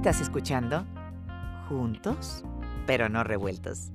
Estás 0.00 0.22
escuchando 0.22 0.86
Juntos, 1.68 2.42
pero 2.86 3.10
no 3.10 3.22
revueltos. 3.22 3.90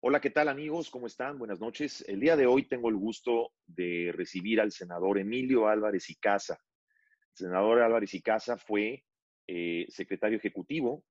Hola, 0.00 0.20
¿qué 0.20 0.30
tal 0.30 0.48
amigos? 0.48 0.90
¿Cómo 0.90 1.06
están? 1.06 1.38
Buenas 1.38 1.60
noches. 1.60 2.04
El 2.08 2.18
día 2.18 2.34
de 2.34 2.46
hoy 2.46 2.64
tengo 2.66 2.88
el 2.88 2.96
gusto 2.96 3.52
de 3.68 4.10
recibir 4.12 4.60
al 4.60 4.72
senador 4.72 5.20
Emilio 5.20 5.68
Álvarez 5.68 6.10
y 6.10 6.16
Casa. 6.16 6.58
El 7.30 7.46
senador 7.46 7.80
Álvarez 7.80 8.12
y 8.14 8.22
Casa 8.22 8.56
fue 8.56 9.04
eh, 9.46 9.86
secretario 9.88 10.38
ejecutivo 10.38 11.04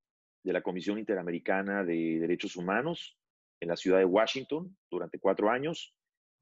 de 0.44 0.52
la 0.52 0.62
Comisión 0.62 1.00
Interamericana 1.00 1.86
de 1.86 2.20
Derechos 2.20 2.58
Humanos 2.58 3.18
en 3.64 3.70
la 3.70 3.78
ciudad 3.78 3.98
de 3.98 4.06
Washington 4.06 4.78
durante 4.92 5.20
cuatro 5.20 5.50
años. 5.50 5.96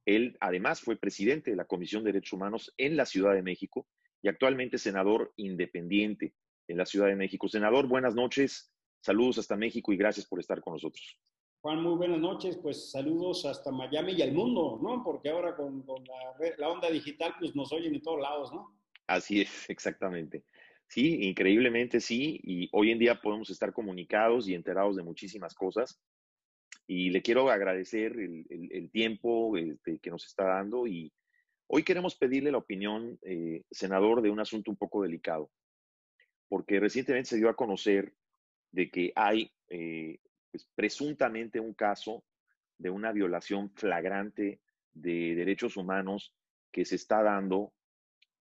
Él 0.06 0.36
además 0.40 0.82
fue 0.82 0.98
presidente 0.98 1.52
de 1.52 1.58
la 1.58 1.66
Comisión 1.66 2.04
de 2.04 2.12
Derechos 2.12 2.34
Humanos 2.34 2.74
en 2.78 2.98
la 2.98 3.06
Ciudad 3.06 3.34
de 3.34 3.44
México 3.44 3.88
y 4.22 4.28
actualmente 4.28 4.78
senador 4.78 5.32
independiente 5.38 6.34
en 6.68 6.78
la 6.78 6.86
Ciudad 6.86 7.08
de 7.08 7.16
México. 7.16 7.48
Senador, 7.48 7.88
buenas 7.88 8.16
noches, 8.16 8.74
saludos 9.00 9.38
hasta 9.38 9.56
México 9.56 9.94
y 9.94 9.98
gracias 9.98 10.26
por 10.26 10.40
estar 10.40 10.62
con 10.62 10.74
nosotros. 10.74 11.20
Juan, 11.62 11.84
muy 11.84 11.96
buenas 11.96 12.20
noches, 12.20 12.58
pues 12.58 12.90
saludos 12.90 13.46
hasta 13.46 13.72
Miami 13.72 14.14
y 14.14 14.24
al 14.24 14.34
mundo, 14.34 14.80
¿no? 14.82 15.04
Porque 15.04 15.30
ahora 15.30 15.56
con, 15.56 15.86
la, 15.86 16.56
la, 16.58 16.70
onda 16.70 16.90
digital, 16.90 17.36
pues 17.40 17.56
nos 17.56 17.72
oyen 17.72 17.94
en 17.94 18.02
todos 18.02 18.20
lados, 18.20 18.52
¿no? 18.52 18.76
Así 19.06 19.42
es, 19.42 19.70
exactamente. 19.70 20.44
Sí, 20.88 21.20
increíblemente 21.22 22.00
sí, 22.00 22.40
y 22.44 22.68
hoy 22.72 22.92
en 22.92 22.98
día 22.98 23.22
podemos 23.22 23.52
estar 23.52 23.72
comunicados 23.74 24.50
y 24.50 24.56
enterados 24.56 24.96
de 24.96 25.04
muchísimas 25.04 25.54
cosas. 25.54 26.02
Y 26.87 27.10
le 27.10 27.21
quiero 27.21 27.49
agradecer 27.49 28.13
el, 28.20 28.46
el, 28.49 28.91
tiempo 28.91 29.55
este, 29.57 29.99
que 29.99 30.10
nos 30.10 30.26
está 30.26 30.46
dando 30.46 30.88
y 30.88 31.13
hoy 31.68 31.84
queremos 31.84 32.15
pedirle 32.15 32.51
la 32.51 32.57
opinión, 32.57 33.18
eh, 33.21 33.63
senador, 33.71 34.21
de 34.21 34.29
un 34.29 34.40
asunto 34.40 34.71
un 34.71 34.77
poco 34.77 35.04
delicado, 35.04 35.49
porque 36.49 36.79
recientemente 36.79 37.29
se 37.29 37.38
dio 37.38 37.49
a 37.49 37.55
conocer 37.55 38.13
de 38.71 38.90
que 38.90 39.13
hay 39.15 39.54
eh, 39.70 40.20
pues, 40.51 40.68
presuntamente 40.76 41.60
un 41.60 41.73
caso 41.73 42.26
de 42.77 42.90
una 42.90 43.12
violación 43.12 43.71
flagrante 43.76 44.60
de 44.93 45.35
derechos 45.35 45.77
humanos 45.77 46.35
que 46.71 46.84
se 46.84 46.95
está 46.95 47.23
dando 47.23 47.73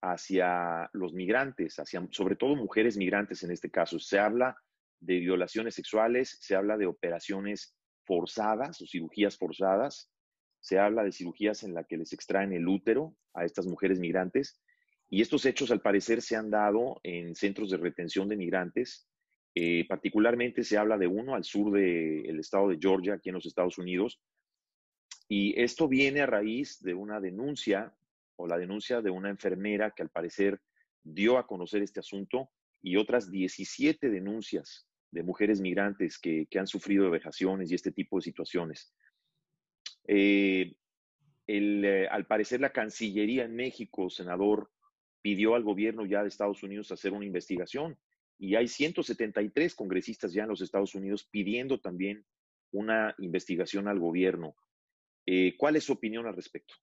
hacia 0.03 0.89
los 0.93 1.13
migrantes, 1.13 1.79
hacia 1.79 2.07
sobre 2.11 2.37
todo 2.37 2.57
mujeres 2.57 2.97
migrantes 2.97 3.43
en 3.43 3.51
este 3.51 3.71
caso. 3.71 3.99
Se 3.99 4.19
habla 4.19 4.57
de 4.99 5.19
violaciones 5.21 5.75
sexuales, 5.75 6.39
se 6.41 6.57
habla 6.57 6.77
de 6.77 6.87
operaciones 6.87 7.75
forzadas 8.11 8.81
o 8.81 8.87
cirugías 8.87 9.39
forzadas, 9.39 10.11
se 10.59 10.81
habla 10.81 11.05
de 11.05 11.13
cirugías 11.13 11.63
en 11.63 11.75
las 11.75 11.87
que 11.87 11.97
les 11.97 12.13
extraen 12.13 12.53
el 12.53 12.67
útero 12.67 13.15
a 13.35 13.45
estas 13.45 13.69
mujeres 13.69 14.01
migrantes. 14.01 14.61
Y 15.09 15.23
estos 15.23 15.47
hechos 15.47 15.71
al 15.71 15.81
parecer 15.81 16.21
se 16.21 16.35
han 16.35 16.51
dado 16.51 16.99
en 17.05 17.37
centros 17.37 17.71
de 17.71 17.77
retención 17.77 18.29
de 18.29 18.37
migrantes. 18.37 19.07
Eh, 19.55 19.87
particularmente 19.87 20.65
se 20.65 20.77
habla 20.77 20.99
de 20.99 21.07
uno 21.07 21.37
al 21.37 21.45
sur 21.45 21.71
del 21.71 22.41
estado 22.41 22.67
de 22.69 22.79
Georgia, 22.81 23.15
aquí 23.15 23.29
en 23.29 23.37
los 23.37 23.47
Estados 23.47 23.79
Unidos. 23.79 24.21
Y 25.29 25.55
esto 25.61 25.87
viene 25.87 26.23
a 26.23 26.27
raíz 26.27 26.81
de 26.81 26.95
una 26.95 27.21
denuncia 27.21 27.95
o 28.35 28.49
la 28.49 28.59
denuncia 28.59 29.03
de 29.03 29.11
una 29.11 29.31
enfermera 29.31 29.93
que 29.93 30.03
al 30.03 30.11
parecer 30.11 30.61
dio 31.05 31.39
a 31.39 31.47
conocer 31.47 31.81
este 31.83 32.01
asunto 32.01 32.51
y 32.83 32.97
otras 32.97 33.31
17 33.31 34.11
denuncias 34.11 34.90
de 35.11 35.23
mujeres 35.23 35.61
migrantes 35.61 36.19
que, 36.19 36.47
han 36.57 36.67
sufrido 36.67 37.11
vejaciones 37.11 37.71
y 37.71 37.75
este 37.75 37.93
tipo 37.93 38.17
de 38.17 38.23
situaciones. 38.23 38.95
Eh, 40.07 40.75
eh, 41.47 42.07
al 42.11 42.27
parecer 42.27 42.61
la 42.61 42.73
Cancillería 42.73 43.45
en 43.45 43.57
México, 43.57 44.09
senador, 44.09 44.71
pidió 45.23 45.55
al 45.55 45.65
gobierno 45.65 46.07
ya 46.07 46.23
de 46.23 46.29
Estados 46.29 46.63
Unidos 46.63 46.93
hacer 46.93 47.13
una 47.13 47.27
investigación 47.27 47.99
y 48.39 48.55
hay 48.55 48.69
173 48.69 49.75
congresistas 49.75 50.33
ya 50.33 50.45
en 50.45 50.49
los 50.49 50.63
Estados 50.63 50.95
Unidos 50.95 51.29
pidiendo 51.31 51.81
también 51.81 52.25
una 52.73 53.15
investigación 53.19 53.89
al 53.89 53.99
gobierno. 53.99 54.55
Eh, 55.27 55.57
¿Cuál 55.59 55.77
es 55.77 55.85
su 55.85 55.93
opinión 55.93 56.27
al 56.27 56.37
respecto? 56.37 56.75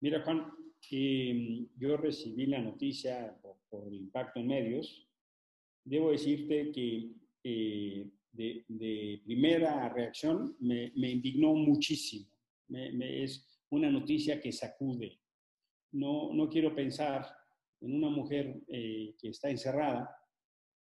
Mira, 0.00 0.22
Juan, 0.22 0.52
em, 0.90 1.68
yo 1.76 1.96
recibí 1.96 2.46
la 2.46 2.60
noticia 2.60 3.36
por, 3.42 3.86
el 3.88 3.94
impacto 3.94 4.40
en 4.40 4.46
medios. 4.46 5.08
Debo 5.84 6.12
decirte 6.12 6.72
que 6.72 7.10
eh, 7.44 8.10
de, 8.32 9.22
primera 9.24 9.88
reacción 9.90 10.56
me, 10.60 10.90
indignó 10.96 11.54
muchísimo. 11.54 12.26
es 12.68 13.46
una 13.70 13.90
noticia 13.90 14.40
que 14.40 14.50
sacude. 14.50 15.20
No, 15.92 16.32
no 16.32 16.48
quiero 16.48 16.74
pensar 16.74 17.26
en 17.80 17.94
una 17.94 18.08
mujer 18.08 18.62
eh, 18.68 19.14
que 19.18 19.28
está 19.28 19.50
encerrada 19.50 20.10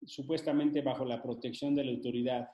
supuestamente 0.05 0.81
bajo 0.81 1.05
la 1.05 1.21
protección 1.21 1.73
de 1.75 1.85
la 1.85 1.91
autoridad 1.91 2.49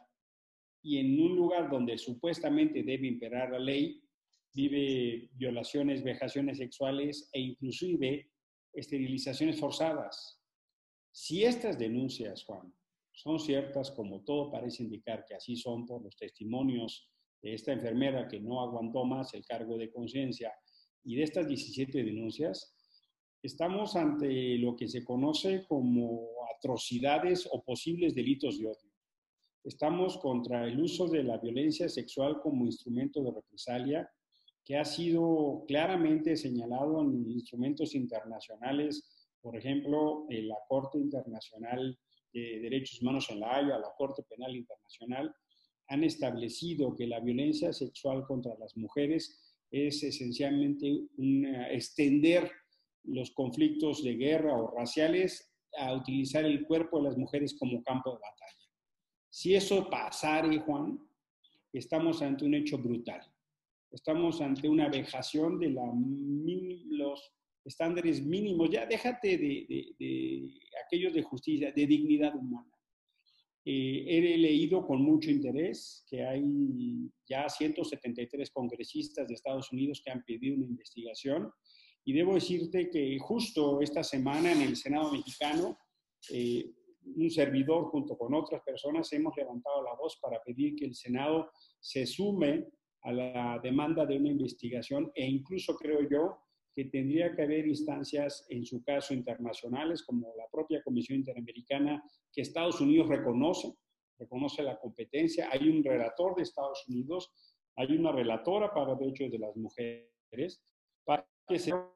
y 0.82 0.98
en 0.98 1.20
un 1.20 1.36
lugar 1.36 1.70
donde 1.70 1.98
supuestamente 1.98 2.84
debe 2.84 3.08
imperar 3.08 3.52
la 3.52 3.60
ley, 3.60 4.04
vive 4.54 5.30
violaciones, 5.34 6.04
vejaciones 6.04 6.58
sexuales 6.58 7.30
e 7.32 7.40
inclusive 7.40 8.30
esterilizaciones 8.74 9.60
forzadas. 9.60 10.42
Si 11.12 11.44
estas 11.44 11.80
denuncias, 11.80 12.44
Juan, 12.44 12.74
son 13.14 13.40
ciertas, 13.40 13.92
como 13.92 14.22
todo 14.24 14.52
parece 14.52 14.84
indicar 14.84 15.24
que 15.26 15.36
así 15.36 15.56
son 15.56 15.86
por 15.86 16.04
los 16.04 16.16
testimonios 16.16 17.10
de 17.42 17.54
esta 17.54 17.72
enfermera 17.72 18.28
que 18.28 18.40
no 18.40 18.62
aguantó 18.62 19.06
más 19.06 19.34
el 19.34 19.46
cargo 19.46 19.78
de 19.78 19.92
conciencia 19.92 20.52
y 21.04 21.16
de 21.16 21.24
estas 21.24 21.48
17 21.48 22.04
denuncias, 22.04 22.76
estamos 23.42 23.96
ante 23.96 24.58
lo 24.58 24.76
que 24.76 24.88
se 24.88 25.04
conoce 25.04 25.66
como 25.68 26.30
atrocidades 26.58 27.48
o 27.52 27.62
posibles 27.62 28.16
delitos 28.16 28.58
de 28.58 28.68
odio. 28.68 28.92
Estamos 29.64 30.18
contra 30.18 30.66
el 30.66 30.80
uso 30.80 31.08
de 31.08 31.24
la 31.24 31.38
violencia 31.38 31.88
sexual 31.90 32.42
como 32.42 32.66
instrumento 32.66 33.22
de 33.22 33.32
represalia, 33.32 34.10
que 34.64 34.78
ha 34.78 34.86
sido 34.86 35.66
claramente 35.68 36.38
señalado 36.38 37.02
en 37.02 37.30
instrumentos 37.30 37.96
internacionales, 37.96 39.30
por 39.42 39.58
ejemplo, 39.58 40.26
en 40.30 40.48
la 40.48 40.58
Corte 40.68 40.98
Internacional 40.98 41.98
de 42.34 42.60
Derechos 42.60 43.02
Humanos 43.02 43.30
en 43.30 43.40
la 43.40 43.56
Haya, 43.56 43.78
la 43.78 43.94
Corte 43.98 44.24
Penal 44.24 44.56
Internacional, 44.56 45.34
han 45.88 46.04
establecido 46.04 46.96
que 46.96 47.08
la 47.08 47.20
violencia 47.20 47.72
sexual 47.72 48.26
contra 48.26 48.56
las 48.58 48.76
mujeres 48.76 49.56
es 49.70 50.04
esencialmente 50.04 51.08
extender 51.72 52.52
los 53.04 53.32
conflictos 53.32 54.04
de 54.04 54.16
guerra 54.16 54.56
o 54.56 54.76
raciales 54.76 55.54
a 55.78 55.94
utilizar 55.94 56.46
el 56.46 56.66
cuerpo 56.66 56.98
de 56.98 57.06
las 57.06 57.18
mujeres 57.18 57.56
como 57.58 57.84
campo 57.84 58.12
de 58.12 58.20
batalla. 58.20 58.70
Si 59.30 59.56
eso 59.56 59.90
pasara, 59.90 60.48
Juan, 60.62 61.00
estamos 61.74 62.22
ante 62.22 62.46
un 62.46 62.54
hecho 62.54 62.78
brutal. 62.78 63.22
Estamos 63.92 64.42
ante 64.42 64.70
una 64.70 64.90
vejación 64.90 65.60
de 65.60 65.72
la, 65.72 65.92
los 66.90 67.32
estándares 67.66 68.24
mínimos. 68.24 68.70
Ya 68.70 68.86
déjate 68.86 69.38
de, 69.38 70.54
aquellos 70.86 71.14
de 71.14 71.24
justicia, 71.24 71.72
de 71.72 71.88
dignidad 71.88 72.36
humana. 72.36 72.70
Eh, 73.66 74.04
he 74.08 74.38
leído 74.38 74.86
con 74.86 75.02
mucho 75.02 75.32
interés 75.32 76.04
que 76.10 76.26
hay 76.26 76.44
ya 77.26 77.48
173 77.48 78.52
congresistas 78.52 79.26
de 79.28 79.36
Estados 79.36 79.72
Unidos 79.72 80.02
que 80.04 80.12
han 80.12 80.22
pedido 80.26 80.58
una 80.58 80.66
investigación 80.66 81.50
y 82.04 82.14
debo 82.14 82.36
decirte 82.36 82.90
que 82.90 83.18
justo 83.20 83.80
esta 83.82 84.04
semana 84.04 84.52
en 84.52 84.62
el 84.62 84.76
Senado 84.76 85.12
mexicano, 85.14 85.78
eh, 86.32 86.70
un 87.16 87.30
servidor 87.30 87.86
junto 87.86 88.18
con 88.18 88.34
otras 88.34 88.62
personas 88.64 89.12
hemos 89.14 89.36
levantado 89.36 89.84
la 89.84 89.96
voz 89.96 90.18
para 90.22 90.42
pedir 90.42 90.76
que 90.76 90.86
el 90.86 90.96
Senado 90.96 91.52
se 91.80 92.06
sume 92.06 92.66
a 93.02 93.12
la 93.12 93.60
demanda 93.62 94.06
de 94.06 94.18
una 94.18 94.30
investigación 94.30 95.12
e 95.16 95.26
incluso 95.26 95.76
creo 95.76 96.08
yo 96.10 96.43
que 96.76 96.86
tendría 96.86 97.36
que 97.36 97.44
haber 97.44 97.68
instancias, 97.68 98.46
en 98.50 98.66
su 98.66 98.84
caso 98.84 99.14
internacionales, 99.14 100.04
como 100.04 100.34
la 100.36 100.48
propia 100.52 100.84
Comisión 100.84 101.20
Interamericana, 101.20 102.04
que 102.32 102.42
Estados 102.42 102.82
Unidos 102.82 103.08
reconoce, 103.10 103.74
reconoce 104.18 104.64
la 104.64 104.80
competencia. 104.80 105.50
Hay 105.52 105.70
un 105.70 105.84
relator 105.84 106.36
de 106.36 106.44
Estados 106.44 106.84
Unidos, 106.88 107.32
hay 107.76 107.96
una 107.96 108.12
relatora 108.12 108.74
para 108.74 108.96
derechos 108.96 109.32
de 109.32 109.40
las 109.40 109.56
mujeres, 109.56 110.64
para 111.06 111.28
que 111.48 111.60
sea 111.60 111.90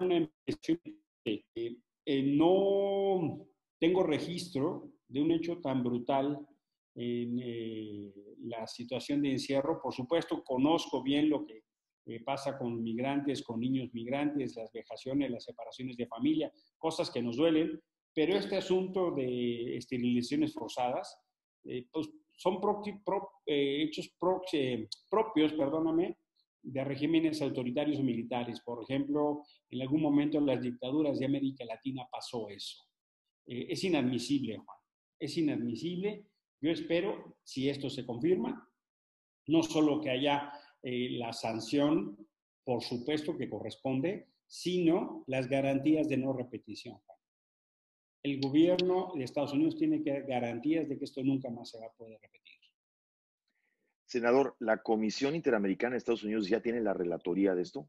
una 0.00 0.16
investigación 0.16 0.80
eh, 2.08 2.22
no 2.22 3.46
tengo 3.80 4.04
registro 4.04 4.92
de 5.08 5.20
un 5.20 5.32
hecho 5.32 5.58
tan 5.58 5.82
brutal 5.82 6.38
en 6.94 7.38
eh, 7.42 8.12
la 8.42 8.66
situación 8.66 9.22
de 9.22 9.32
encierro. 9.32 9.80
Por 9.82 9.92
supuesto, 9.92 10.42
conozco 10.44 11.02
bien 11.02 11.28
lo 11.28 11.44
que 11.44 11.64
eh, 12.06 12.22
pasa 12.22 12.56
con 12.56 12.82
migrantes, 12.84 13.42
con 13.42 13.58
niños 13.58 13.92
migrantes, 13.92 14.54
las 14.56 14.72
vejaciones, 14.72 15.28
las 15.28 15.42
separaciones 15.44 15.96
de 15.96 16.06
familia, 16.06 16.52
cosas 16.78 17.10
que 17.10 17.20
nos 17.20 17.36
duelen, 17.36 17.80
pero 18.14 18.36
este 18.36 18.56
asunto 18.56 19.10
de 19.10 19.76
esterilizaciones 19.76 20.54
forzadas, 20.54 21.18
pues 21.90 22.08
son 22.36 22.60
eh, 23.46 23.82
hechos 23.82 24.14
eh, 24.52 24.88
propios, 25.10 25.52
perdóname, 25.54 26.18
de 26.62 26.84
regímenes 26.84 27.42
autoritarios 27.42 27.98
o 27.98 28.04
militares. 28.04 28.60
Por 28.60 28.84
ejemplo, 28.84 29.42
en 29.68 29.82
algún 29.82 30.00
momento 30.00 30.38
en 30.38 30.46
las 30.46 30.62
dictaduras 30.62 31.18
de 31.18 31.26
América 31.26 31.64
Latina 31.64 32.06
pasó 32.10 32.48
eso. 32.48 32.84
es 33.46 33.82
inadmisible, 33.82 34.58
Juan. 34.58 34.78
Es 35.18 35.36
inadmisible. 35.36 36.26
Yo 36.60 36.70
espero, 36.70 37.36
si 37.42 37.68
esto 37.68 37.90
se 37.90 38.06
confirma, 38.06 38.68
no 39.46 39.62
solo 39.62 40.00
que 40.00 40.10
haya 40.10 40.52
la 40.88 41.32
sanción, 41.32 42.16
por 42.64 42.82
supuesto 42.82 43.36
que 43.36 43.50
corresponde, 43.50 44.28
sino 44.46 45.24
las 45.26 45.48
garantías 45.48 46.08
de 46.08 46.16
no 46.16 46.32
repetición. 46.32 47.00
El 48.22 48.40
gobierno 48.40 49.12
de 49.16 49.24
Estados 49.24 49.52
Unidos 49.52 49.76
tiene 49.76 50.02
que 50.02 50.12
dar 50.12 50.26
garantías 50.26 50.88
de 50.88 50.98
que 50.98 51.04
esto 51.04 51.22
nunca 51.22 51.50
más 51.50 51.70
se 51.70 51.78
va 51.78 51.86
a 51.86 51.92
poder 51.92 52.18
repetir. 52.20 52.54
Senador, 54.04 54.56
¿la 54.60 54.82
Comisión 54.82 55.34
Interamericana 55.34 55.92
de 55.92 55.98
Estados 55.98 56.22
Unidos 56.22 56.48
ya 56.48 56.60
tiene 56.60 56.80
la 56.80 56.94
relatoría 56.94 57.54
de 57.54 57.62
esto? 57.62 57.88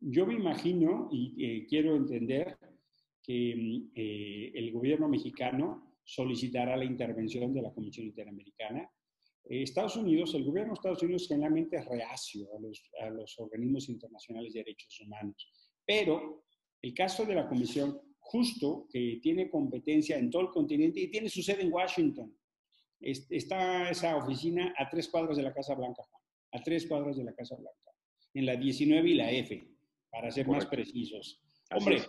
Yo 0.00 0.26
me 0.26 0.34
imagino 0.34 1.08
y 1.10 1.44
eh, 1.44 1.66
quiero 1.66 1.96
entender 1.96 2.58
que 3.22 3.54
mm, 3.56 3.90
eh, 3.94 4.52
el 4.54 4.72
gobierno 4.72 5.08
mexicano 5.08 5.96
solicitará 6.04 6.76
la 6.76 6.84
intervención 6.84 7.52
de 7.52 7.62
la 7.62 7.72
Comisión 7.72 8.06
Interamericana. 8.06 8.90
Eh, 9.48 9.62
Estados 9.62 9.96
Unidos, 9.96 10.34
el 10.34 10.44
gobierno 10.44 10.72
de 10.72 10.74
Estados 10.74 11.02
Unidos 11.02 11.26
generalmente 11.26 11.76
es 11.76 11.86
reacio 11.86 12.46
a 12.56 12.60
los, 12.60 12.82
a 13.00 13.10
los 13.10 13.38
organismos 13.38 13.88
internacionales 13.88 14.52
de 14.52 14.60
derechos 14.60 15.00
humanos, 15.00 15.50
pero 15.86 16.44
el 16.82 16.94
caso 16.94 17.24
de 17.24 17.34
la 17.34 17.48
Comisión 17.48 18.00
justo 18.28 18.86
que 18.90 19.18
tiene 19.22 19.50
competencia 19.50 20.18
en 20.18 20.30
todo 20.30 20.42
el 20.42 20.48
continente 20.48 21.00
y 21.00 21.10
tiene 21.10 21.30
su 21.30 21.42
sede 21.42 21.62
en 21.62 21.72
Washington. 21.72 22.36
Está 23.00 23.90
esa 23.90 24.16
oficina 24.16 24.74
a 24.76 24.88
tres 24.90 25.08
cuadras 25.08 25.36
de 25.36 25.44
la 25.44 25.54
Casa 25.54 25.74
Blanca, 25.74 26.02
a 26.52 26.62
tres 26.62 26.86
cuadras 26.86 27.16
de 27.16 27.24
la 27.24 27.32
Casa 27.32 27.56
Blanca, 27.56 27.92
en 28.34 28.44
la 28.44 28.56
19 28.56 29.08
y 29.08 29.14
la 29.14 29.30
F, 29.30 29.66
para 30.10 30.30
ser 30.30 30.46
más 30.46 30.66
precisos. 30.66 31.40
Hombre, 31.70 32.02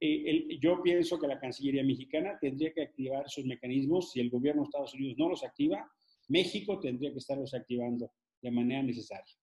eh, 0.00 0.58
yo 0.60 0.82
pienso 0.82 1.20
que 1.20 1.28
la 1.28 1.38
Cancillería 1.38 1.84
mexicana 1.84 2.38
tendría 2.40 2.72
que 2.72 2.82
activar 2.82 3.28
sus 3.28 3.44
mecanismos. 3.44 4.10
Si 4.10 4.20
el 4.20 4.30
gobierno 4.30 4.62
de 4.62 4.66
Estados 4.66 4.94
Unidos 4.94 5.18
no 5.18 5.28
los 5.28 5.44
activa, 5.44 5.88
México 6.30 6.78
tendría 6.78 7.12
que 7.12 7.18
estarlos 7.18 7.52
activando 7.54 8.12
de 8.40 8.50
manera 8.50 8.82
necesaria. 8.82 9.34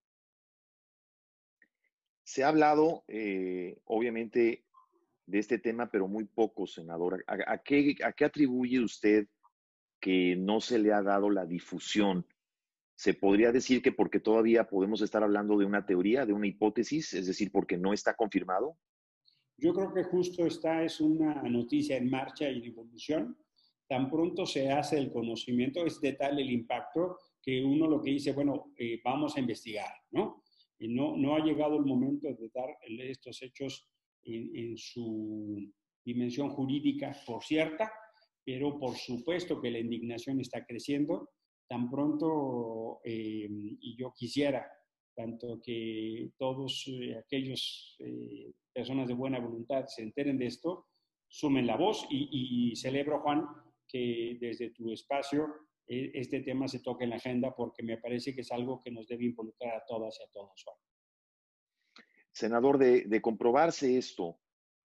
Se 2.23 2.43
ha 2.43 2.47
hablado, 2.47 3.03
eh, 3.07 3.77
obviamente, 3.85 4.65
de 5.25 5.39
este 5.39 5.59
tema, 5.59 5.91
pero 5.91 6.07
muy 6.07 6.25
poco, 6.25 6.65
senador. 6.65 7.23
¿A, 7.27 7.57
qué, 7.59 7.95
¿A, 8.03 8.13
qué, 8.13 8.25
atribuye 8.25 8.79
usted 8.79 9.27
que 9.99 10.35
no 10.37 10.61
se 10.61 10.79
le 10.79 10.93
ha 10.93 11.01
dado 11.01 11.29
la 11.29 11.45
difusión? 11.45 12.25
¿Se 12.95 13.13
podría 13.13 13.51
decir 13.51 13.81
que 13.81 13.91
porque 13.91 14.19
todavía 14.19 14.67
podemos 14.67 15.01
estar 15.01 15.23
hablando 15.23 15.57
de 15.57 15.65
una 15.65 15.85
teoría, 15.85 16.25
de 16.25 16.33
una 16.33 16.47
hipótesis, 16.47 17.13
es 17.13 17.27
decir, 17.27 17.51
porque 17.51 17.77
no 17.77 17.93
está 17.93 18.15
confirmado? 18.15 18.77
Yo 19.57 19.73
creo 19.73 19.93
que 19.93 20.03
justo 20.03 20.45
esta 20.45 20.83
es 20.83 21.01
una 21.01 21.43
noticia 21.43 21.97
en 21.97 22.09
marcha 22.09 22.49
y 22.49 22.59
en 22.59 22.65
evolución. 22.65 23.37
Tan 23.87 24.09
pronto 24.09 24.45
se 24.45 24.69
hace 24.69 24.97
el 24.97 25.11
conocimiento, 25.11 25.85
es 25.85 26.01
de 26.01 26.13
tal 26.13 26.39
el 26.39 26.51
impacto 26.51 27.17
que 27.41 27.63
uno 27.63 27.87
lo 27.87 28.01
que 28.01 28.11
dice, 28.11 28.33
bueno, 28.33 28.73
eh, 28.77 28.99
vamos 29.03 29.37
a 29.37 29.39
investigar, 29.39 29.91
¿no? 30.11 30.43
Y 30.79 30.89
no, 30.89 31.15
no 31.15 31.35
ha 31.35 31.39
llegado 31.39 31.77
el 31.77 31.85
momento 31.85 32.27
de 32.27 32.49
dar 32.53 32.69
estos 32.85 33.41
hechos 33.41 33.87
en, 34.23 34.77
su 34.77 35.71
dimensión 36.03 36.49
jurídica 36.49 37.15
por 37.25 37.43
cierta, 37.43 37.91
pero 38.43 38.77
por 38.77 38.95
supuesto 38.95 39.59
que 39.61 39.71
la 39.71 39.79
indignación 39.79 40.39
está 40.39 40.65
creciendo. 40.65 41.29
Tan 41.67 41.89
pronto, 41.89 42.99
eh, 43.03 43.47
y 43.49 43.97
yo 43.97 44.13
quisiera, 44.15 44.65
tanto 45.15 45.59
que 45.61 46.29
todos 46.37 46.85
eh, 46.87 47.17
aquellos 47.17 47.97
eh, 47.99 48.53
personas 48.71 49.07
de 49.07 49.15
buena 49.15 49.39
voluntad 49.39 49.85
se 49.87 50.03
enteren 50.03 50.37
de 50.37 50.45
esto, 50.45 50.87
sumen 51.27 51.67
la 51.67 51.75
voz 51.75 52.07
y, 52.09 52.71
y 52.71 52.75
celebro, 52.75 53.19
Juan, 53.21 53.45
que 53.87 54.37
desde 54.39 54.71
tu 54.71 54.91
espacio 54.91 55.67
este 55.87 56.41
tema 56.41 56.67
se 56.67 56.79
toque 56.79 57.05
en 57.05 57.11
la 57.11 57.15
agenda 57.15 57.55
porque 57.55 57.81
me 57.81 57.97
parece 57.97 58.35
que 58.35 58.41
es 58.41 58.51
algo 58.51 58.81
que 58.81 58.91
nos 58.91 59.07
debe 59.07 59.25
involucrar 59.25 59.73
a 59.75 59.85
todas 59.85 60.19
y 60.19 60.23
a 60.23 60.27
todos. 60.33 60.65
Senador, 62.31 62.77
de, 62.77 63.21
comprobarse 63.21 63.97
esto, 63.97 64.37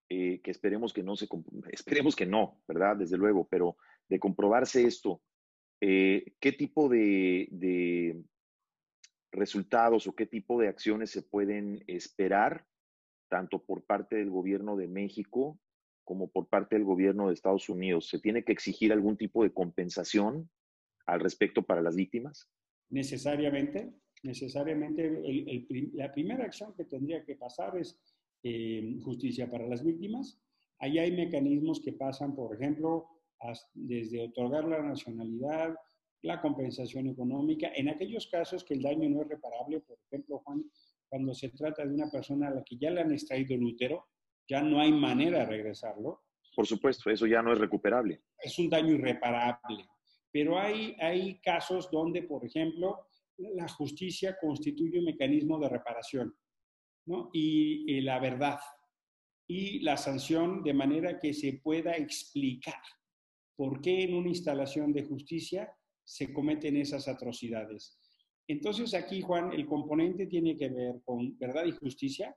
eh, 0.08 0.40
que 0.43 0.50
esperemos 0.50 0.93
que 0.93 1.02
no 1.02 1.16
se, 1.16 1.28
esperemos 1.70 2.14
que 2.14 2.25
no, 2.25 2.62
¿verdad? 2.69 2.96
Desde 2.96 3.19
luego, 3.19 3.49
pero 3.49 3.76
de 4.08 4.20
comprobarse 4.20 4.84
esto, 4.84 5.22
eh, 5.81 6.34
¿qué 6.38 6.52
tipo 6.52 6.88
de, 6.88 8.25
resultados 9.32 10.06
o 10.06 10.14
qué 10.14 10.26
tipo 10.26 10.60
de 10.60 10.69
acciones 10.69 11.10
se 11.10 11.22
pueden 11.22 11.82
esperar, 11.88 12.66
tanto 13.28 13.64
por 13.64 13.84
parte 13.84 14.16
del 14.16 14.31
gobierno 14.31 14.76
de 14.76 14.88
México 14.88 15.58
como 16.04 16.28
por 16.28 16.49
parte 16.49 16.76
del 16.76 16.84
gobierno 16.84 17.28
de 17.28 17.34
Estados 17.34 17.69
Unidos? 17.69 18.08
¿Se 18.08 18.19
tiene 18.19 18.44
que 18.44 18.52
exigir 18.52 18.93
algún 18.93 19.16
tipo 19.16 19.43
de 19.43 19.52
compensación 19.52 20.50
al 21.06 21.20
respecto 21.20 21.62
para 21.62 21.82
las 21.82 21.96
víctimas? 21.96 22.49
Necesariamente, 22.90 23.93
necesariamente 24.22 25.10
la 25.94 26.12
primera 26.12 26.44
acción 26.44 26.75
que 26.75 26.84
tendría 26.84 27.25
que 27.25 27.37
pasar 27.37 27.76
es 27.78 27.99
eh, 28.43 28.99
justicia 29.02 29.50
para 29.50 29.66
las 29.66 29.84
víctimas. 29.84 30.38
Ahí 30.78 30.99
hay 30.99 31.12
mecanismos 31.12 31.81
que 31.81 31.93
pasan, 31.93 32.34
por 32.34 32.54
ejemplo, 32.54 33.08
desde 33.75 34.25
otorgar 34.25 34.64
la 34.64 34.82
nacionalidad, 34.82 35.75
la 36.22 36.40
compensación 36.40 37.08
económica, 37.08 37.72
en 37.75 37.88
aquellos 37.88 38.28
casos 38.28 38.64
que 38.64 38.75
el 38.75 38.82
daño 38.82 39.08
no 39.08 39.22
es 39.22 39.28
reparable, 39.28 39.81
por 39.81 39.99
ejemplo, 40.06 40.38
Juan, 40.44 40.64
cuando 41.08 41.34
se 41.34 41.50
trata 41.50 41.84
de 41.84 41.93
una 41.93 42.10
persona 42.10 42.49
a 42.49 42.54
la 42.54 42.64
que 42.64 42.76
ya 42.76 42.90
le 42.90 43.00
han 43.00 43.12
extraído 43.12 43.54
el 43.54 43.64
útero, 43.64 44.06
ya 44.52 44.60
no 44.60 44.82
hay 44.82 44.93
manera 44.93 45.38
de 45.38 45.46
regresarlo. 45.46 46.25
Por 46.54 46.66
supuesto, 46.66 47.08
eso 47.08 47.26
ya 47.26 47.40
no 47.40 47.54
es 47.54 47.58
recuperable. 47.58 48.20
Es 48.38 48.58
un 48.58 48.69
daño 48.69 48.93
irreparable. 48.93 49.87
Pero 50.31 50.58
hay, 50.58 50.94
hay 51.00 51.40
casos 51.40 51.90
donde, 51.90 52.25
por 52.25 52.44
ejemplo, 52.44 53.06
la 53.38 53.66
justicia 53.66 54.37
constituye 54.38 54.99
un 54.99 55.06
mecanismo 55.06 55.58
de 55.58 55.70
reparación 55.70 56.37
¿no? 57.06 57.31
y, 57.32 57.99
la 58.02 58.19
verdad 58.19 58.60
y 59.49 59.81
la 59.81 59.96
sanción 59.96 60.62
de 60.62 60.75
manera 60.75 61.19
que 61.19 61.32
se 61.32 61.54
pueda 61.54 61.93
explicar 61.93 62.82
por 63.56 63.81
qué 63.81 64.04
en 64.04 64.14
una 64.14 64.28
instalación 64.28 64.92
de 64.92 65.04
justicia 65.04 65.75
se 66.04 66.30
cometen 66.30 66.76
esas 66.76 67.09
atrocidades. 67.09 67.99
Entonces 68.47 68.92
aquí, 68.92 69.23
Juan, 69.23 69.54
el 69.54 69.64
componente 69.64 70.26
tiene 70.26 70.59
que 70.59 70.68
ver 70.68 71.00
con 71.04 71.38
verdad 71.38 71.64
y 71.64 71.73
justicia, 71.73 72.37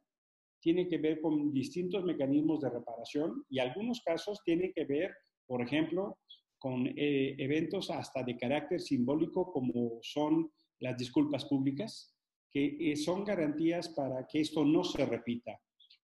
tiene 0.66 0.88
que 0.88 0.98
ver 0.98 1.22
con 1.22 1.54
distintos 1.54 2.04
mecanismos 2.04 2.60
de 2.60 2.72
reparación 2.72 3.46
y 3.52 3.60
algunos 3.60 4.02
casos 4.02 4.42
tiene 4.44 4.74
que 4.74 4.84
ver, 4.84 5.14
por 5.46 5.62
ejemplo, 5.62 6.18
con 6.58 6.88
eh, 6.88 7.36
eventos 7.38 7.92
hasta 7.92 8.24
de 8.24 8.36
carácter 8.36 8.82
simbólico 8.82 9.52
como 9.52 10.00
son 10.02 10.52
las 10.80 10.98
disculpas 10.98 11.46
públicas, 11.46 12.16
que 12.52 12.78
eh, 12.80 12.96
son 12.96 13.24
garantías 13.24 13.90
para 13.90 14.26
que 14.26 14.42
esto 14.42 14.66
no 14.66 14.84
se 14.84 15.06
repita. 15.06 15.56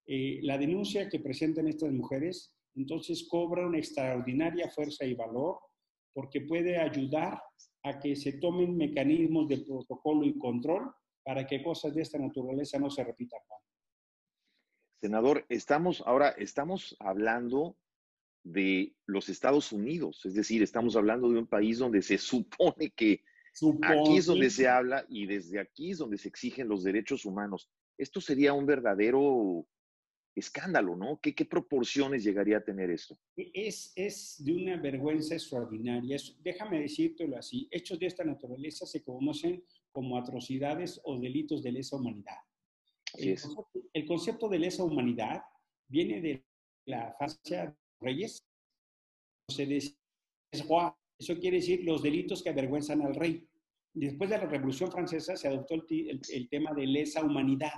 Eh, 0.06 0.42
la 0.44 0.60
denuncia 0.60 1.10
que 1.10 1.20
presentan 1.20 1.68
estas 1.68 1.92
mujeres 1.92 2.54
entonces 2.76 3.28
cobra 3.28 3.66
una 3.66 3.80
extraordinaria 3.80 4.70
fuerza 4.70 5.06
y 5.06 5.16
valor 5.16 5.58
porque 6.14 6.42
puede 6.42 6.78
ayudar 6.78 7.42
a 7.82 7.98
que 7.98 8.16
se 8.16 8.34
tomen 8.34 8.78
mecanismos 8.78 9.48
de 9.48 9.58
protocolo 9.58 10.24
y 10.24 10.38
control 10.38 10.94
para 11.24 11.48
que 11.48 11.64
cosas 11.64 11.96
de 11.96 12.04
esta 12.04 12.20
naturaleza 12.20 12.78
no 12.78 12.92
se 12.92 13.04
repitan. 13.04 13.40
Senador, 15.02 15.46
estamos 15.50 16.04
ahora 16.06 16.30
estamos 16.30 16.96
hablando 17.00 17.76
de 18.44 18.96
los 19.06 19.30
Estados 19.30 19.72
Unidos, 19.72 20.26
es 20.26 20.36
decir, 20.36 20.64
estamos 20.64 20.96
hablando 20.96 21.30
de 21.30 21.40
un 21.40 21.48
país 21.48 21.80
donde 21.80 22.02
se 22.02 22.18
supone 22.18 22.92
que 22.96 23.24
Aquí 23.84 24.18
es 24.18 24.26
donde 24.26 24.50
se 24.50 24.68
habla 24.68 25.06
y 25.10 25.26
desde 25.26 25.60
aquí 25.60 25.92
es 25.92 25.98
donde 25.98 26.18
se 26.18 26.30
exigen 26.30 26.70
los 26.70 26.84
derechos 26.84 27.26
humanos. 27.26 27.70
Esto 27.98 28.22
sería 28.22 28.54
un 28.54 28.66
verdadero 28.66 29.68
escándalo, 30.34 30.96
¿no? 30.96 31.20
¿Qué, 31.22 31.36
qué 31.36 31.44
proporciones 31.44 32.24
llegaría 32.24 32.58
a 32.58 32.64
tener 32.64 32.90
esto? 32.90 33.20
E, 33.36 33.52
es, 33.54 33.92
es 33.96 34.42
de 34.44 34.54
una 34.54 34.78
vergüenza 34.78 35.36
extraordinaria. 35.36 36.18
déjame 36.40 36.80
decírtelo 36.80 37.38
así. 37.38 37.68
Hechos 37.70 38.00
de 38.00 38.06
esta 38.06 38.24
naturaleza 38.24 38.86
se 38.86 39.04
conocen 39.04 39.64
como 39.92 40.18
atrocidades 40.18 41.02
o 41.04 41.20
delitos 41.20 41.62
de 41.62 41.74
lesa 41.74 41.98
humanidad. 41.98 42.38
El, 43.14 43.40
concepto, 43.40 43.82
el, 43.94 44.06
concepto, 44.06 44.50
de 44.50 44.60
lesa 44.60 44.84
humanidad 44.84 45.42
viene 45.88 46.22
de 46.22 46.46
la 46.86 47.14
Francia 47.18 47.66
de 47.66 47.76
Reyes. 48.00 48.44
Se 49.50 49.66
dice, 49.66 49.96
eso 50.52 51.40
quiere 51.40 51.58
decir 51.58 51.84
los 51.84 52.02
delitos 52.02 52.42
que 52.42 52.50
avergüenzan 52.50 53.02
al 53.02 53.16
rey. 53.16 53.48
Después 53.94 54.30
de 54.30 54.38
la 54.38 54.46
Revolución 54.46 54.92
Francesa 54.92 55.36
se 55.36 55.48
adoptó 55.48 55.76
el, 55.76 56.50
tema 56.50 56.74
de 56.74 56.88
lesa 56.88 57.24
humanidad, 57.24 57.74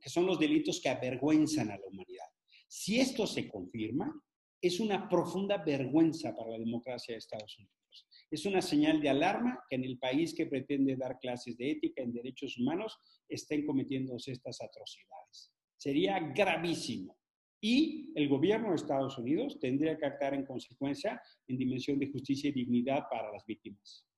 que 0.00 0.08
son 0.08 0.26
los 0.26 0.38
delitos 0.38 0.80
que 0.80 0.88
avergüenzan 0.88 1.70
a 1.70 1.76
la 1.78 1.86
humanidad. 1.86 2.26
Si 2.66 2.98
esto 2.98 3.26
se 3.26 3.48
confirma, 3.48 4.12
es 4.60 4.80
una 4.80 5.08
profunda 5.08 5.58
vergüenza 5.58 6.34
para 6.34 6.50
la 6.50 6.58
democracia 6.58 7.14
de 7.14 7.18
Estados 7.18 7.56
Unidos. 7.58 8.07
Es 8.30 8.44
una 8.44 8.60
señal 8.60 9.00
de 9.00 9.08
alarma 9.08 9.64
que 9.68 9.76
en 9.76 9.84
el 9.84 9.98
país 9.98 10.34
que 10.34 10.46
pretende 10.46 10.96
dar 10.96 11.18
clases 11.18 11.56
de 11.56 11.70
ética 11.70 12.02
en 12.02 12.12
derechos 12.12 12.58
humanos 12.58 12.98
estén 13.28 13.64
cometiendo 13.64 14.16
estas 14.16 14.60
atrocidades. 14.60 15.52
Sería 15.76 16.18
gravísimo. 16.20 17.16
Y 17.60 18.12
el 18.14 18.28
gobierno 18.28 18.70
de 18.70 18.76
Estados 18.76 19.18
Unidos 19.18 19.58
tendría 19.58 19.96
que 19.98 20.06
actuar 20.06 20.34
en 20.34 20.44
consecuencia 20.44 21.20
en 21.46 21.56
dimensión 21.56 21.98
de 21.98 22.10
justicia 22.10 22.50
y 22.50 22.52
dignidad 22.52 23.04
para 23.10 23.32
las 23.32 23.44
víctimas 23.44 24.08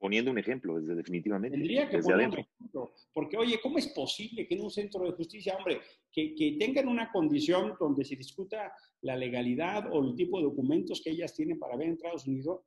poniendo 0.00 0.30
un 0.30 0.38
ejemplo, 0.38 0.80
desde 0.80 0.94
definitivamente. 0.94 1.56
Tendría 1.56 1.88
que 1.88 1.98
poner 1.98 2.28
un 2.28 2.38
ejemplo, 2.38 2.94
porque 3.12 3.36
oye, 3.36 3.60
¿cómo 3.62 3.76
es 3.76 3.88
posible 3.88 4.48
que 4.48 4.54
en 4.54 4.62
un 4.62 4.70
centro 4.70 5.04
de 5.04 5.12
justicia, 5.12 5.54
hombre, 5.56 5.80
que, 6.10 6.34
que, 6.34 6.56
tengan 6.58 6.88
una 6.88 7.12
condición 7.12 7.74
donde 7.78 8.04
se 8.04 8.16
discuta 8.16 8.72
la 9.02 9.14
legalidad 9.14 9.92
o 9.92 10.02
el 10.02 10.14
tipo 10.14 10.38
de 10.38 10.44
documentos 10.44 11.02
que 11.02 11.10
ellas 11.10 11.34
tienen 11.34 11.58
para 11.58 11.74
entrado 11.74 11.90
a 11.90 12.16
Estados 12.16 12.26
Unidos, 12.26 12.60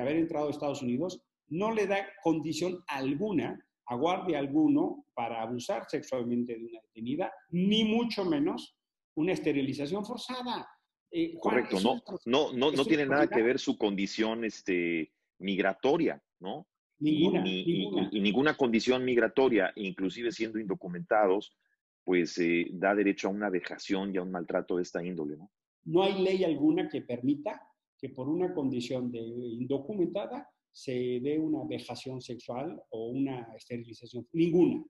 haber 0.00 0.16
entrado 0.16 0.48
a 0.48 0.50
Estados 0.50 0.82
Unidos, 0.82 1.22
no 1.48 1.72
le 1.72 1.86
da 1.86 2.06
condición 2.22 2.82
alguna 2.86 3.58
a 3.86 3.96
guardia 3.96 4.38
alguno 4.38 5.04
para 5.14 5.42
abusar 5.42 5.84
sexualmente 5.88 6.54
de 6.54 6.64
una 6.64 6.80
detenida, 6.80 7.32
ni 7.50 7.84
mucho 7.84 8.24
menos 8.24 8.76
una 9.16 9.32
esterilización 9.32 10.04
forzada. 10.04 10.66
Eh, 11.10 11.34
Correcto, 11.38 11.78
no, 11.80 12.02
no, 12.24 12.52
no, 12.52 12.72
no 12.72 12.84
tiene 12.84 13.04
nada 13.04 13.26
que 13.28 13.42
ver 13.42 13.58
su 13.58 13.76
condición 13.76 14.44
este, 14.44 15.12
migratoria. 15.38 16.22
¿no? 16.40 16.66
Ninguna, 16.98 17.42
y, 17.46 18.10
ninguna. 18.12 18.56
condición 18.56 19.04
migratoria, 19.04 19.72
inclusive 19.76 20.30
siendo 20.32 20.58
indocumentados, 20.58 21.56
pues 22.04 22.38
eh, 22.38 22.68
da 22.72 22.94
derecho 22.94 23.28
a 23.28 23.30
una 23.30 23.50
vejación 23.50 24.14
y 24.14 24.18
a 24.18 24.22
un 24.22 24.30
maltrato 24.30 24.76
de 24.76 24.82
esta 24.82 25.04
índole, 25.04 25.36
¿no? 25.36 25.50
No 25.84 26.02
hay 26.02 26.22
ley 26.22 26.44
alguna 26.44 26.88
que 26.88 27.02
permita 27.02 27.60
que 28.02 28.08
por 28.08 28.28
una 28.28 28.52
condición 28.52 29.12
de 29.12 29.20
indocumentada 29.20 30.50
se 30.72 31.20
dé 31.22 31.38
una 31.38 31.64
vejación 31.68 32.20
sexual 32.20 32.82
o 32.90 33.10
una 33.10 33.46
esterilización. 33.54 34.26
Ninguna. 34.32 34.84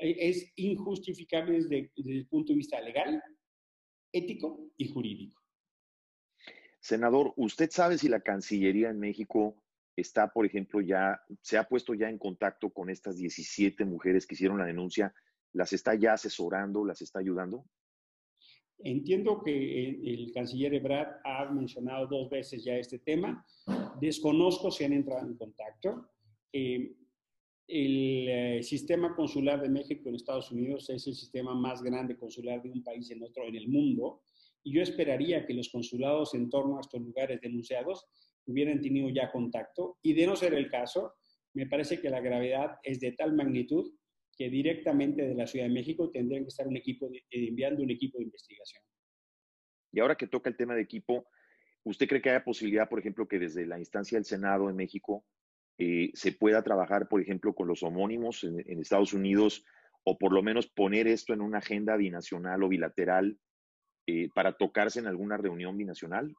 E, 0.00 0.28
es 0.28 0.52
injustificable 0.54 1.54
desde, 1.54 1.90
desde 1.96 2.18
el 2.18 2.28
punto 2.28 2.52
de 2.52 2.58
vista 2.58 2.80
legal, 2.80 3.20
ético 4.12 4.70
y 4.76 4.86
jurídico. 4.86 5.42
Senador, 6.78 7.32
¿usted 7.36 7.68
sabe 7.68 7.98
si 7.98 8.08
la 8.08 8.20
Cancillería 8.20 8.90
en 8.90 9.00
México 9.00 9.56
está, 9.96 10.32
por 10.32 10.46
ejemplo, 10.46 10.80
ya, 10.80 11.20
se 11.40 11.58
ha 11.58 11.64
puesto 11.64 11.94
ya 11.94 12.08
en 12.08 12.18
contacto 12.18 12.70
con 12.70 12.90
estas 12.90 13.16
17 13.16 13.84
mujeres 13.84 14.24
que 14.24 14.36
hicieron 14.36 14.58
la 14.58 14.66
denuncia, 14.66 15.12
las 15.52 15.72
está 15.72 15.96
ya 15.96 16.12
asesorando, 16.12 16.84
las 16.84 17.02
está 17.02 17.18
ayudando? 17.18 17.64
Entiendo 18.84 19.42
que 19.42 19.90
el 19.90 20.32
canciller 20.32 20.74
Ebrard 20.74 21.20
ha 21.24 21.44
mencionado 21.50 22.06
dos 22.06 22.30
veces 22.30 22.64
ya 22.64 22.76
este 22.76 22.98
tema. 22.98 23.44
Desconozco 24.00 24.70
si 24.70 24.84
han 24.84 24.92
entrado 24.92 25.26
en 25.26 25.36
contacto. 25.36 26.10
Eh, 26.52 26.94
el 27.68 28.28
eh, 28.28 28.62
sistema 28.62 29.14
consular 29.14 29.62
de 29.62 29.68
México 29.68 30.08
en 30.08 30.16
Estados 30.16 30.50
Unidos 30.50 30.90
es 30.90 31.06
el 31.06 31.14
sistema 31.14 31.54
más 31.54 31.82
grande 31.82 32.16
consular 32.16 32.60
de 32.62 32.70
un 32.70 32.82
país 32.82 33.10
en 33.10 33.22
otro 33.22 33.44
en 33.44 33.54
el 33.54 33.68
mundo. 33.68 34.22
Y 34.64 34.74
yo 34.74 34.82
esperaría 34.82 35.46
que 35.46 35.54
los 35.54 35.68
consulados 35.68 36.34
en 36.34 36.50
torno 36.50 36.76
a 36.76 36.80
estos 36.80 37.00
lugares 37.00 37.40
denunciados 37.40 38.06
hubieran 38.46 38.80
tenido 38.80 39.08
ya 39.08 39.30
contacto. 39.30 39.98
Y 40.02 40.12
de 40.12 40.26
no 40.26 40.36
ser 40.36 40.54
el 40.54 40.68
caso, 40.68 41.14
me 41.54 41.66
parece 41.66 42.00
que 42.00 42.10
la 42.10 42.20
gravedad 42.20 42.78
es 42.82 43.00
de 43.00 43.12
tal 43.12 43.34
magnitud 43.34 43.92
que 44.36 44.48
directamente 44.48 45.22
de 45.22 45.34
la 45.34 45.46
Ciudad 45.46 45.66
de 45.66 45.72
México 45.72 46.10
tendrían 46.10 46.42
que 46.42 46.48
estar 46.48 46.66
un 46.66 46.76
equipo 46.76 47.10
eh, 47.12 47.22
enviando 47.30 47.82
un 47.82 47.90
equipo 47.90 48.18
de 48.18 48.24
investigación. 48.24 48.82
Y 49.92 50.00
ahora 50.00 50.16
que 50.16 50.26
toca 50.26 50.48
el 50.48 50.56
tema 50.56 50.74
de 50.74 50.82
equipo, 50.82 51.26
¿usted 51.84 52.08
cree 52.08 52.22
que 52.22 52.30
haya 52.30 52.44
posibilidad, 52.44 52.88
por 52.88 52.98
ejemplo, 52.98 53.28
que 53.28 53.38
desde 53.38 53.66
la 53.66 53.78
instancia 53.78 54.16
del 54.16 54.24
Senado 54.24 54.70
en 54.70 54.76
México 54.76 55.24
eh, 55.78 56.10
se 56.14 56.32
pueda 56.32 56.62
trabajar, 56.62 57.08
por 57.08 57.20
ejemplo, 57.20 57.54
con 57.54 57.68
los 57.68 57.82
homónimos 57.82 58.44
en, 58.44 58.80
Estados 58.80 59.12
Unidos 59.12 59.64
o 60.04 60.18
por 60.18 60.32
lo 60.32 60.42
menos 60.42 60.66
poner 60.66 61.06
esto 61.06 61.32
en 61.32 61.40
una 61.40 61.58
agenda 61.58 61.96
binacional 61.96 62.62
o 62.62 62.68
bilateral 62.68 63.38
eh, 64.06 64.28
para 64.34 64.52
tocarse 64.56 65.00
en 65.00 65.06
alguna 65.06 65.36
reunión 65.36 65.76
binacional? 65.76 66.34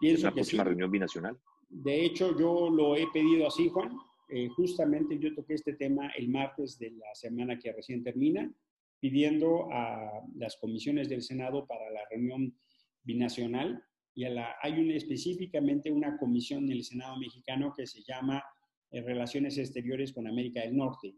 Pienso 0.00 0.26
la 0.26 0.32
próxima 0.32 0.64
reunión 0.64 0.90
binacional. 0.90 1.38
De 1.68 2.04
hecho, 2.04 2.38
yo 2.38 2.70
lo 2.70 2.96
he 2.96 3.06
pedido 3.12 3.46
así, 3.46 3.68
Juan. 3.68 3.98
Eh, 4.28 4.48
justamente 4.48 5.18
yo 5.18 5.34
toqué 5.34 5.54
este 5.54 5.74
tema 5.74 6.08
el 6.16 6.28
martes 6.28 6.78
de 6.78 6.90
la 6.90 7.14
semana 7.14 7.58
que 7.58 7.72
recién 7.72 8.02
termina, 8.02 8.52
pidiendo 8.98 9.68
a 9.72 10.22
las 10.36 10.56
comisiones 10.56 11.08
del 11.08 11.22
Senado 11.22 11.66
para 11.66 11.90
la 11.90 12.00
reunión 12.10 12.56
binacional 13.02 13.82
y 14.14 14.24
a 14.24 14.30
la, 14.30 14.56
hay 14.62 14.80
una, 14.80 14.94
específicamente 14.94 15.92
una 15.92 16.16
comisión 16.18 16.64
en 16.64 16.72
el 16.72 16.84
Senado 16.84 17.16
mexicano 17.18 17.72
que 17.76 17.86
se 17.86 18.02
llama 18.02 18.42
eh, 18.90 19.02
Relaciones 19.02 19.58
Exteriores 19.58 20.12
con 20.12 20.26
América 20.26 20.62
del 20.62 20.76
Norte. 20.76 21.14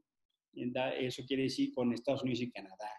Eso 0.52 1.22
quiere 1.26 1.44
decir 1.44 1.72
con 1.72 1.92
Estados 1.92 2.22
Unidos 2.22 2.40
y 2.40 2.50
Canadá, 2.50 2.90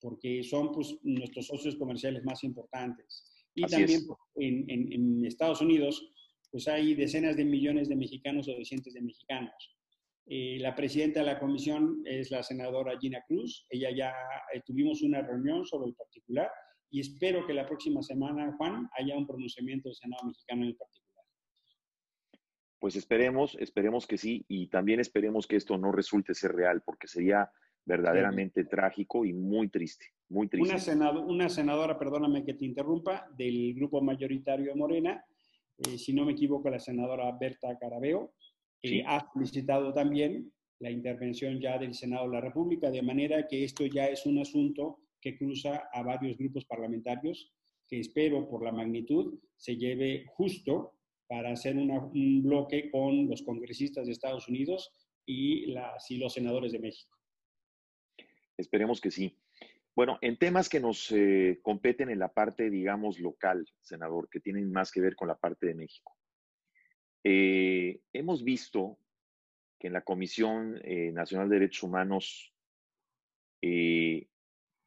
porque 0.00 0.42
son 0.42 0.72
pues, 0.72 0.98
nuestros 1.02 1.46
socios 1.46 1.76
comerciales 1.76 2.24
más 2.24 2.42
importantes. 2.42 3.32
Y 3.54 3.62
también 3.66 4.00
en, 4.34 4.92
en, 4.92 5.24
Estados 5.24 5.60
Unidos, 5.60 6.12
pues 6.56 6.68
hay 6.68 6.94
decenas 6.94 7.36
de 7.36 7.44
millones 7.44 7.86
de 7.86 7.96
mexicanos 7.96 8.48
o 8.48 8.56
de 8.56 8.64
cientos 8.64 8.94
de 8.94 9.02
mexicanos. 9.02 9.76
Eh, 10.24 10.56
la 10.58 10.74
presidenta 10.74 11.20
de 11.20 11.26
la 11.26 11.38
comisión 11.38 12.00
es 12.06 12.30
la 12.30 12.42
senadora 12.42 12.98
Gina 12.98 13.22
Cruz. 13.28 13.66
Ella 13.68 13.90
ya 13.94 14.14
eh, 14.54 14.62
tuvimos 14.64 15.02
una 15.02 15.20
reunión 15.20 15.66
sobre 15.66 15.90
el 15.90 15.94
particular 15.94 16.50
y 16.90 17.00
espero 17.00 17.46
que 17.46 17.52
la 17.52 17.66
próxima 17.66 18.02
semana, 18.02 18.54
Juan, 18.56 18.88
haya 18.98 19.18
un 19.18 19.26
pronunciamiento 19.26 19.90
del 19.90 19.96
Senado 19.96 20.24
mexicano 20.24 20.62
en 20.62 20.68
el 20.68 20.76
particular. 20.76 21.24
Pues 22.78 22.96
esperemos, 22.96 23.54
esperemos 23.60 24.06
que 24.06 24.16
sí 24.16 24.46
y 24.48 24.68
también 24.68 24.98
esperemos 24.98 25.46
que 25.46 25.56
esto 25.56 25.76
no 25.76 25.92
resulte 25.92 26.32
ser 26.32 26.52
real 26.52 26.80
porque 26.86 27.06
sería 27.06 27.50
verdaderamente 27.84 28.64
trágico 28.64 29.26
y 29.26 29.34
muy 29.34 29.68
triste, 29.68 30.06
muy 30.30 30.48
triste. 30.48 30.94
Una, 30.94 31.10
una, 31.20 31.48
senadora, 31.50 31.98
perdóname 31.98 32.46
que 32.46 32.54
te 32.54 32.64
interrumpa, 32.64 33.28
del 33.36 33.74
grupo 33.74 34.00
mayoritario 34.00 34.72
de 34.72 34.74
Morena, 34.74 35.22
eh, 35.78 35.98
si 35.98 36.12
no 36.12 36.24
me 36.24 36.32
equivoco, 36.32 36.70
la 36.70 36.78
senadora 36.78 37.30
Berta 37.38 37.76
Carabeo, 37.78 38.34
eh, 38.82 39.02
ha 39.06 39.26
solicitado 39.32 39.92
también 39.92 40.52
la 40.78 40.90
intervención 40.90 41.60
ya 41.60 41.78
del 41.78 41.94
Senado 41.94 42.26
de 42.28 42.34
la 42.34 42.40
República, 42.40 42.90
de 42.90 43.02
manera 43.02 43.46
que 43.46 43.64
esto 43.64 43.86
ya 43.86 44.06
es 44.06 44.26
un 44.26 44.38
asunto 44.38 45.00
que 45.20 45.36
cruza 45.36 45.88
a 45.92 46.02
varios 46.02 46.36
grupos 46.36 46.64
parlamentarios, 46.66 47.52
que 47.88 48.00
espero 48.00 48.48
por 48.48 48.64
la 48.64 48.72
magnitud 48.72 49.38
se 49.56 49.76
lleve 49.76 50.26
justo 50.34 50.94
para 51.28 51.52
hacer 51.52 51.76
un 51.76 52.42
bloque 52.42 52.90
con 52.90 53.28
los 53.28 53.42
congresistas 53.42 54.06
de 54.06 54.12
Estados 54.12 54.48
Unidos 54.48 54.92
y, 55.24 55.66
las, 55.66 56.10
y 56.10 56.18
los 56.18 56.34
senadores 56.34 56.72
de 56.72 56.78
México. 56.78 57.16
Esperemos 58.56 59.00
que 59.00 59.10
sí. 59.10 59.36
Bueno, 59.96 60.18
en 60.20 60.36
temas 60.36 60.68
que 60.68 60.78
nos 60.78 61.10
eh, 61.10 61.58
competen 61.62 62.10
en 62.10 62.18
la 62.18 62.28
parte, 62.28 62.68
digamos, 62.68 63.18
local, 63.18 63.66
senador, 63.80 64.28
que 64.28 64.40
tienen 64.40 64.70
más 64.70 64.92
que 64.92 65.00
ver 65.00 65.16
con 65.16 65.26
la 65.26 65.38
parte 65.38 65.68
de 65.68 65.74
México. 65.74 66.14
Eh, 67.24 68.00
hemos 68.12 68.44
visto 68.44 68.98
que 69.78 69.86
en 69.86 69.94
la 69.94 70.02
Comisión 70.02 70.78
eh, 70.84 71.12
Nacional 71.12 71.48
de 71.48 71.56
Derechos 71.56 71.84
Humanos 71.84 72.52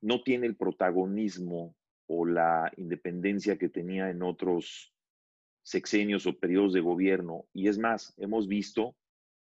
no 0.02 0.24
tiene 0.24 0.46
el 0.46 0.56
protagonismo 0.56 1.76
o 2.08 2.26
la 2.26 2.72
independencia 2.78 3.58
que 3.58 3.68
tenía 3.68 4.10
en 4.10 4.22
otros 4.22 4.94
sexenios 5.64 6.28
o 6.28 6.40
periodos 6.40 6.72
de 6.72 6.80
gobierno. 6.80 7.46
Y 7.52 7.68
es 7.68 7.78
más, 7.78 8.14
hemos 8.18 8.48
visto 8.48 8.96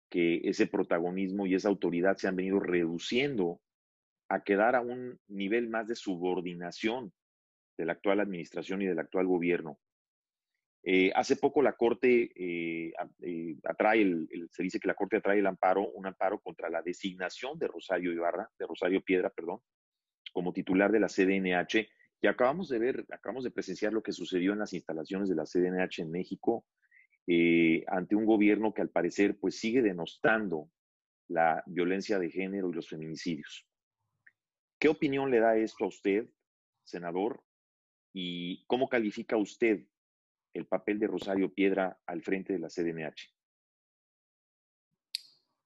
que 0.10 0.42
ese 0.44 0.68
protagonismo 0.68 1.48
y 1.48 1.56
esa 1.56 1.70
autoridad 1.70 2.18
se 2.18 2.28
han 2.28 2.36
venido 2.36 2.60
reduciendo 2.60 3.60
a 4.30 4.44
quedar 4.44 4.76
a 4.76 4.82
un 4.82 5.20
nivel 5.28 5.70
más 5.70 5.88
de 5.88 5.96
subordinación 5.96 7.14
de 7.78 7.86
la 7.86 7.94
actual 7.94 8.20
administración 8.20 8.82
y 8.82 8.86
del 8.86 9.00
actual 9.00 9.28
gobierno. 9.28 9.80
Eh, 10.86 11.14
hace 11.16 11.38
poco 11.38 11.62
la 11.62 11.74
Corte 11.74 12.32
eh, 12.36 12.94
eh, 13.22 13.56
atrae, 13.64 14.02
el, 14.02 14.50
se 14.52 14.64
dice 14.64 14.82
que 14.82 14.88
la 14.90 14.96
Corte 14.96 15.18
atrae 15.18 15.40
el 15.40 15.48
amparo, 15.48 15.90
un 15.92 16.06
amparo 16.06 16.40
contra 16.40 16.70
la 16.70 16.82
designación 16.82 17.58
de 17.58 17.70
Rosario 17.70 18.12
Ibarra, 18.12 18.50
de 18.60 18.68
Rosario 18.68 19.02
Piedra, 19.02 19.30
perdón, 19.30 19.60
como 20.34 20.52
titular 20.52 20.92
de 20.92 21.00
la 21.00 21.08
CDNH. 21.08 21.88
Y 22.22 22.28
acabamos 22.28 22.68
de 22.68 22.80
ver, 22.80 23.06
acabamos 23.12 23.46
de 23.46 23.52
presenciar 23.52 23.94
lo 23.94 24.04
que 24.04 24.12
sucedió 24.12 24.54
en 24.54 24.60
las 24.60 24.74
instalaciones 24.74 25.30
de 25.30 25.36
la 25.36 25.46
CDNH 25.46 26.02
en 26.02 26.12
México, 26.12 26.66
ante 27.88 28.16
un 28.16 28.26
gobierno 28.26 28.74
que 28.74 28.82
al 28.82 28.90
parecer 28.90 29.38
pues 29.40 29.58
sigue 29.58 29.82
denostando 29.82 30.70
la 31.30 31.64
violencia 31.66 32.20
de 32.20 32.30
género 32.30 32.70
y 32.70 32.74
los 32.74 32.90
feminicidios. 32.90 33.66
¿Qué 34.84 34.90
opinión 34.90 35.32
le 35.32 35.40
da 35.40 35.56
esto 35.56 35.86
a 35.86 35.88
usted, 35.88 36.30
senador? 36.84 37.42
¿Y 38.12 38.66
cómo 38.66 38.90
califica 38.90 39.38
usted 39.38 39.88
el 40.54 40.66
papel 40.68 41.00
de 41.00 41.08
Rosario 41.08 41.54
Piedra 41.54 42.02
al 42.06 42.22
frente 42.22 42.52
de 42.52 42.60
la 42.60 42.68
CDMH? 42.68 43.32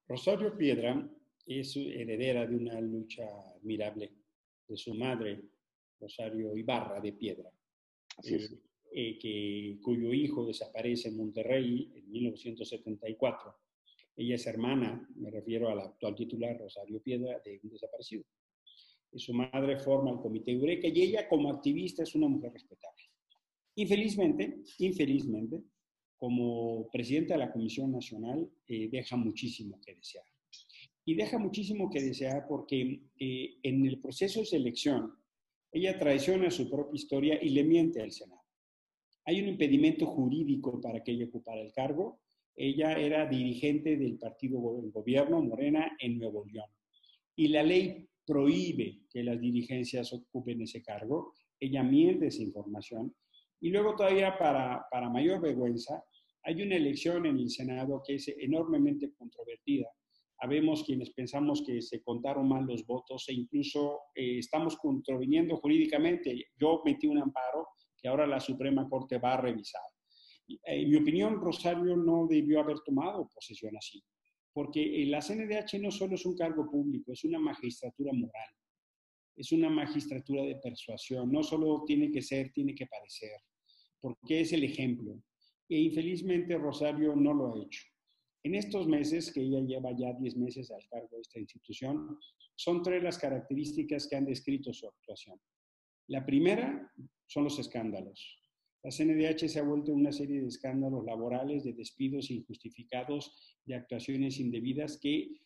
Rosario 0.08 0.56
Piedra 0.56 1.10
es 1.48 1.76
heredera 1.76 2.46
de 2.46 2.58
una 2.58 2.80
lucha 2.80 3.24
admirable 3.56 4.14
de 4.68 4.78
su 4.78 4.94
madre, 4.94 5.46
Rosario 6.00 6.56
Ibarra 6.56 7.02
de 7.02 7.14
Piedra. 7.14 7.50
Así 8.18 8.36
es. 8.36 8.56
eh, 8.92 9.18
que, 9.18 9.80
cuyo 9.82 10.14
hijo 10.14 10.46
desaparece 10.46 11.10
en 11.10 11.18
Monterrey 11.18 11.92
en 11.96 12.12
1974. 12.12 13.58
Ella 14.16 14.36
es 14.36 14.46
hermana, 14.46 15.10
me 15.16 15.32
refiero 15.32 15.70
a 15.70 15.74
la 15.74 15.86
actual 15.86 16.14
titular 16.14 16.56
Rosario 16.60 17.02
Piedra, 17.02 17.42
de 17.44 17.60
un 17.64 17.72
desaparecido. 17.72 18.24
Y 19.18 19.20
su 19.20 19.34
madre 19.34 19.80
forma 19.80 20.12
el 20.12 20.20
Comité 20.20 20.52
Eureka 20.52 20.88
y 20.88 21.02
ella 21.02 21.28
como 21.28 21.50
activista 21.50 22.04
es 22.04 22.14
una 22.14 22.28
mujer 22.28 22.54
respetable. 22.54 23.04
Infelizmente, 23.74 24.62
infelizmente, 24.78 25.64
como 26.18 26.88
presidenta 26.92 27.34
de 27.34 27.40
la 27.40 27.52
Comisión 27.52 27.92
Nacional, 27.92 28.48
eh, 28.68 28.88
deja 28.92 29.18
muchísimo 29.18 29.82
que 29.84 29.96
desear. 29.96 30.24
Y 31.04 31.16
deja 31.16 31.40
muchísimo 31.40 31.90
que 31.90 32.04
desear 32.04 32.46
porque 32.48 33.02
eh, 33.20 33.56
en 33.64 33.88
el 33.88 34.00
proceso 34.00 34.42
de 34.42 34.46
selección, 34.46 35.12
ella 35.72 35.98
traiciona 35.98 36.52
su 36.52 36.70
propia 36.70 36.96
historia 36.96 37.40
y 37.44 37.50
le 37.50 37.64
miente 37.64 38.04
al 38.04 38.12
Senado. 38.12 38.44
Hay 39.26 39.42
un 39.42 39.48
impedimento 39.48 40.06
jurídico 40.06 40.80
para 40.80 41.04
que 41.04 41.14
ella 41.14 41.26
ocupara 41.26 41.62
el 41.62 41.74
cargo. 41.74 42.20
Ella 42.56 42.94
era 42.94 43.26
dirigente 43.26 43.98
del 43.98 44.20
partido 44.20 44.60
gobierno 44.60 45.42
Morena 45.42 45.98
en 46.00 46.20
Nuevo 46.20 46.46
León. 46.46 46.70
Y 47.36 47.48
la 47.48 47.64
ley 47.64 48.08
prohíbe 48.28 49.00
que 49.10 49.24
las 49.24 49.40
dirigencias 49.40 50.12
ocupen 50.12 50.62
ese 50.62 50.84
cargo. 50.84 51.34
Ella 51.60 51.82
miente 51.82 52.28
esa 52.28 52.44
información. 52.44 53.16
Y 53.62 53.70
luego 53.70 53.96
todavía 53.96 54.38
para, 54.38 54.86
para 54.92 55.10
mayor 55.10 55.42
vergüenza, 55.42 56.04
hay 56.44 56.62
una 56.62 56.76
elección 56.76 57.26
en 57.26 57.40
el 57.40 57.50
Senado 57.50 58.02
que 58.06 58.16
es 58.16 58.28
enormemente 58.28 59.12
controvertida. 59.18 59.88
Habemos 60.40 60.84
quienes 60.84 61.10
pensamos 61.12 61.64
que 61.66 61.82
se 61.82 62.04
contaron 62.04 62.48
mal 62.48 62.66
los 62.66 62.86
votos 62.86 63.26
e 63.30 63.34
incluso 63.34 64.02
eh, 64.14 64.38
estamos 64.38 64.78
contraviniendo 64.78 65.58
jurídicamente. 65.58 66.46
Yo 66.60 66.84
metí 66.86 67.08
un 67.08 67.18
amparo 67.18 67.70
que 68.00 68.08
ahora 68.08 68.28
la 68.28 68.40
Suprema 68.40 68.88
Corte 68.88 69.18
va 69.18 69.34
a 69.34 69.42
revisar. 69.42 69.82
En 70.64 70.90
mi 70.90 70.98
opinión, 70.98 71.42
Rosario 71.42 71.98
no 71.98 72.28
debió 72.28 72.60
haber 72.60 72.80
tomado 72.86 73.28
posesión 73.34 73.76
así, 73.76 74.02
porque 74.58 75.06
la 75.06 75.22
CNDH 75.22 75.80
no 75.80 75.92
solo 75.92 76.16
es 76.16 76.26
un 76.26 76.36
cargo 76.36 76.68
público, 76.68 77.12
es 77.12 77.24
una 77.24 77.38
magistratura 77.38 78.12
moral, 78.12 78.50
es 79.36 79.52
una 79.52 79.70
magistratura 79.70 80.42
de 80.42 80.56
persuasión, 80.56 81.32
no 81.32 81.44
solo 81.44 81.84
tiene 81.86 82.10
que 82.10 82.24
ser, 82.24 82.52
tiene 82.52 82.74
que 82.74 82.88
parecer, 82.88 83.40
porque 84.02 84.42
es 84.42 84.54
el 84.54 84.64
ejemplo 84.64 85.22
e 85.70 85.78
infelizmente 85.78 86.58
Rosario 86.58 87.16
no 87.16 87.36
lo 87.36 87.54
ha 87.54 87.64
hecho. 87.64 87.84
En 88.42 88.56
estos 88.56 88.88
meses, 88.88 89.32
que 89.32 89.42
ella 89.42 89.60
lleva 89.60 89.96
ya 89.96 90.12
10 90.14 90.38
meses 90.38 90.72
al 90.72 90.82
cargo 90.90 91.18
de 91.18 91.22
esta 91.22 91.40
institución, 91.40 92.18
son 92.56 92.82
tres 92.82 93.04
las 93.04 93.20
características 93.20 94.08
que 94.08 94.16
han 94.16 94.26
descrito 94.26 94.74
su 94.74 94.88
actuación. 94.88 95.40
La 96.08 96.26
primera 96.26 96.92
son 97.28 97.44
los 97.44 97.60
escándalos. 97.60 98.42
La 98.84 98.92
CNDH 98.92 99.50
se 99.50 99.60
ha 99.60 99.64
vuelto 99.64 99.92
una 99.92 100.12
serie 100.12 100.42
de 100.42 100.48
escándalos 100.48 101.04
laborales, 101.06 101.64
de 101.64 101.74
despidos 101.74 102.32
injustificados, 102.32 103.58
de 103.66 103.76
actuaciones 103.76 104.40
indebidas 104.40 104.98
que 105.02 105.42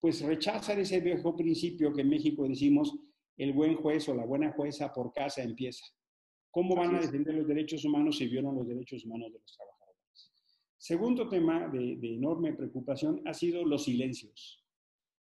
pues 0.00 0.20
rechazan 0.20 0.80
ese 0.80 1.00
viejo 1.00 1.34
principio 1.36 1.92
que 1.92 2.02
en 2.02 2.10
México 2.10 2.46
decimos 2.46 2.94
el 3.36 3.52
buen 3.52 3.76
juez 3.76 4.08
o 4.08 4.14
la 4.14 4.24
buena 4.24 4.52
jueza 4.52 4.92
por 4.92 5.12
casa 5.12 5.42
empieza. 5.42 5.84
¿Cómo 6.50 6.74
van 6.74 6.94
a 6.94 7.00
defender 7.00 7.34
los 7.34 7.46
derechos 7.46 7.84
humanos 7.84 8.16
si 8.16 8.28
violan 8.28 8.54
los 8.54 8.66
derechos 8.66 9.04
humanos 9.04 9.32
de 9.32 9.38
los 9.38 9.56
trabajadores? 9.56 10.32
Segundo 10.78 11.28
tema 11.28 11.68
de, 11.68 11.98
enorme 12.02 12.54
preocupación 12.54 13.20
ha 13.26 13.34
sido 13.34 13.64
los 13.64 13.84
silencios. 13.84 14.64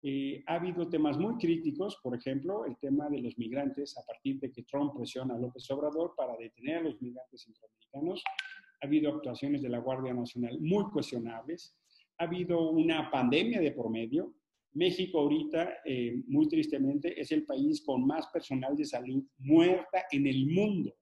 Eh, 0.04 0.42
ha 0.46 0.54
habido 0.54 0.88
temas 0.88 1.16
muy 1.16 1.36
críticos, 1.36 1.98
por 2.02 2.16
ejemplo, 2.16 2.64
el 2.66 2.76
tema 2.78 3.08
de 3.08 3.20
los 3.20 3.38
migrantes, 3.38 3.96
a 3.96 4.04
partir 4.04 4.40
de 4.40 4.50
que 4.50 4.64
Trump 4.64 4.94
presiona 4.96 5.34
a 5.34 5.38
López 5.38 5.70
Obrador 5.70 6.14
para 6.16 6.36
detener 6.36 6.78
a 6.78 6.82
los 6.82 7.00
migrantes 7.00 7.42
centroamericanos. 7.42 8.22
Ha 8.82 8.86
habido 8.86 9.14
actuaciones 9.14 9.62
de 9.62 9.68
la 9.68 9.78
Guardia 9.78 10.12
Nacional 10.12 10.58
muy 10.60 10.84
cuestionables. 10.90 11.76
Ha 12.18 12.24
habido 12.24 12.70
una 12.70 13.10
pandemia 13.10 13.60
de 13.60 13.70
por 13.70 13.90
medio. 13.90 14.34
México 14.72 15.20
ahorita, 15.20 15.74
eh, 15.84 16.22
muy 16.26 16.48
tristemente, 16.48 17.20
es 17.20 17.30
el 17.30 17.44
país 17.44 17.82
con 17.84 18.04
más 18.04 18.26
personal 18.28 18.76
de 18.76 18.86
salud 18.86 19.22
muerta 19.38 20.04
en 20.10 20.26
el 20.26 20.46
mundo 20.46 20.94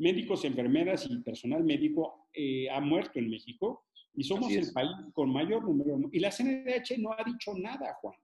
médicos, 0.00 0.44
enfermeras 0.46 1.06
y 1.08 1.18
personal 1.18 1.62
médico 1.62 2.26
eh, 2.32 2.68
ha 2.70 2.80
muerto 2.80 3.18
en 3.18 3.28
México 3.28 3.84
y 4.14 4.24
somos 4.24 4.52
el 4.52 4.72
país 4.72 4.90
con 5.12 5.32
mayor 5.32 5.64
número. 5.64 5.98
Y 6.12 6.20
la 6.20 6.30
CNDH 6.30 6.98
no 6.98 7.12
ha 7.12 7.24
dicho 7.24 7.54
nada, 7.56 7.94
Juan. 8.00 8.14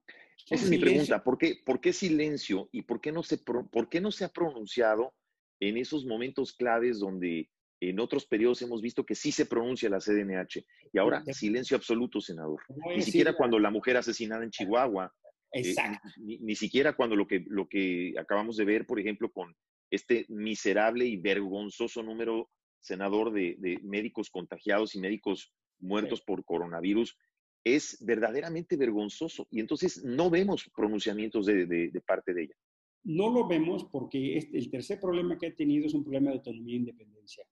Esa 0.49 0.63
es 0.65 0.69
mi 0.69 0.77
pregunta. 0.77 1.23
¿Por 1.23 1.37
qué, 1.37 1.55
¿Por 1.65 1.81
qué 1.81 1.93
silencio 1.93 2.69
y 2.71 2.83
por 2.83 3.01
qué, 3.01 3.11
no 3.11 3.23
se, 3.23 3.37
por 3.37 3.89
qué 3.89 3.99
no 3.99 4.11
se 4.11 4.25
ha 4.25 4.29
pronunciado 4.29 5.13
en 5.59 5.77
esos 5.77 6.05
momentos 6.05 6.53
claves 6.53 6.99
donde 6.99 7.49
en 7.79 7.99
otros 7.99 8.25
periodos 8.25 8.61
hemos 8.61 8.81
visto 8.81 9.05
que 9.05 9.15
sí 9.15 9.31
se 9.31 9.45
pronuncia 9.45 9.89
la 9.89 9.99
CDNH 9.99 10.65
y 10.93 10.97
ahora 10.97 11.23
silencio 11.25 11.77
absoluto, 11.77 12.21
senador. 12.21 12.61
Ni 12.95 13.01
siquiera 13.01 13.35
cuando 13.35 13.59
la 13.59 13.69
mujer 13.69 13.97
asesinada 13.97 14.43
en 14.43 14.51
Chihuahua. 14.51 15.13
Eh, 15.51 15.61
Exacto. 15.61 16.09
ni, 16.17 16.39
ni, 16.39 16.55
siquiera 16.55 16.93
cuando 16.93 17.15
lo 17.15 17.25
que, 17.25 17.45
lo 17.47 17.69
que 17.69 18.13
acabamos 18.19 18.57
de 18.57 18.65
ver, 18.65 18.85
por 18.85 18.99
ejemplo, 18.99 19.31
con 19.31 19.55
este 19.89 20.25
miserable 20.27 21.05
y 21.05 21.17
vergonzoso 21.17 22.03
número, 22.03 22.49
senador, 22.79 23.31
de, 23.31 23.79
médicos 23.83 24.29
contagiados 24.29 24.95
y 24.95 24.99
médicos 24.99 25.53
muertos 25.79 26.21
por 26.21 26.43
coronavirus, 26.43 27.17
es 27.63 27.97
verdaderamente 28.05 28.77
vergonzoso. 28.77 29.47
Y 29.51 29.59
entonces 29.59 30.03
no 30.03 30.29
vemos 30.29 30.69
pronunciamientos 30.75 31.45
de, 31.45 32.01
parte 32.05 32.33
de 32.33 32.43
ella. 32.43 32.55
No 33.03 33.29
lo 33.29 33.47
vemos 33.47 33.85
porque 33.85 34.37
este, 34.37 34.57
el 34.57 34.69
tercer 34.69 34.99
problema 34.99 35.37
que 35.37 35.47
ha 35.47 35.55
tenido 35.55 35.85
es 35.85 35.93
un 35.93 36.03
problema 36.03 36.29
de 36.29 36.37
autonomía 36.37 36.75
e 36.75 36.79
independencia. 36.79 37.45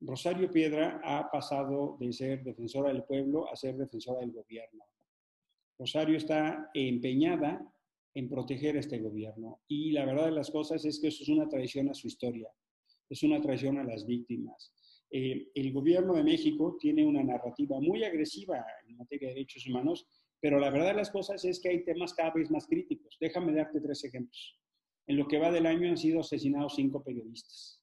Rosario 0.00 0.50
Piedra 0.50 1.00
ha 1.02 1.30
pasado 1.30 1.96
de 1.98 2.12
ser 2.12 2.44
defensora 2.44 2.92
del 2.92 3.04
pueblo 3.04 3.50
a 3.50 3.56
ser 3.56 3.76
defensora 3.76 4.20
del 4.20 4.32
gobierno. 4.32 4.84
Rosario 5.78 6.16
está 6.16 6.70
empeñada 6.74 7.60
en 8.14 8.28
proteger 8.28 8.76
a 8.76 8.80
este 8.80 8.98
gobierno. 8.98 9.60
Y 9.68 9.92
la 9.92 10.04
verdad 10.04 10.26
de 10.26 10.32
las 10.32 10.50
cosas 10.50 10.84
es 10.84 11.00
que 11.00 11.08
eso 11.08 11.22
es 11.22 11.28
una 11.28 11.48
traición 11.48 11.90
a 11.90 11.94
su 11.94 12.06
historia, 12.06 12.48
es 13.10 13.22
una 13.22 13.40
traición 13.40 13.78
a 13.78 13.84
las 13.84 14.06
víctimas. 14.06 14.72
Eh, 15.10 15.50
el 15.54 15.72
gobierno 15.72 16.14
de 16.14 16.24
México 16.24 16.76
tiene 16.78 17.06
una 17.06 17.22
narrativa 17.22 17.80
muy 17.80 18.04
agresiva 18.04 18.64
en 18.86 18.96
materia 18.96 19.28
de 19.28 19.34
derechos 19.34 19.66
humanos, 19.66 20.06
pero 20.40 20.58
la 20.58 20.70
verdad 20.70 20.88
de 20.88 20.94
las 20.94 21.10
cosas 21.10 21.44
es 21.44 21.60
que 21.60 21.68
hay 21.68 21.84
temas 21.84 22.14
cada 22.14 22.32
vez 22.32 22.50
más 22.50 22.66
críticos. 22.66 23.16
Déjame 23.20 23.52
darte 23.52 23.80
tres 23.80 24.04
ejemplos. 24.04 24.58
En 25.06 25.16
lo 25.16 25.28
que 25.28 25.38
va 25.38 25.52
del 25.52 25.66
año 25.66 25.88
han 25.88 25.96
sido 25.96 26.20
asesinados 26.20 26.74
cinco 26.74 27.02
periodistas. 27.02 27.80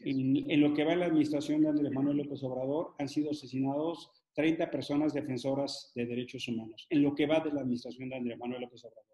En, 0.00 0.50
en 0.50 0.60
lo 0.60 0.72
que 0.72 0.84
va 0.84 0.94
en 0.94 1.00
la 1.00 1.06
administración 1.06 1.60
de 1.60 1.68
Andrés 1.68 1.92
Manuel 1.92 2.16
López 2.16 2.42
Obrador 2.42 2.94
han 2.98 3.08
sido 3.08 3.30
asesinados 3.30 4.10
30 4.34 4.70
personas 4.70 5.12
defensoras 5.12 5.92
de 5.94 6.06
derechos 6.06 6.48
humanos. 6.48 6.86
En 6.88 7.02
lo 7.02 7.14
que 7.14 7.26
va 7.26 7.40
de 7.40 7.52
la 7.52 7.60
administración 7.60 8.08
de 8.08 8.16
Andrés 8.16 8.38
Manuel 8.38 8.62
López 8.62 8.84
Obrador. 8.84 9.10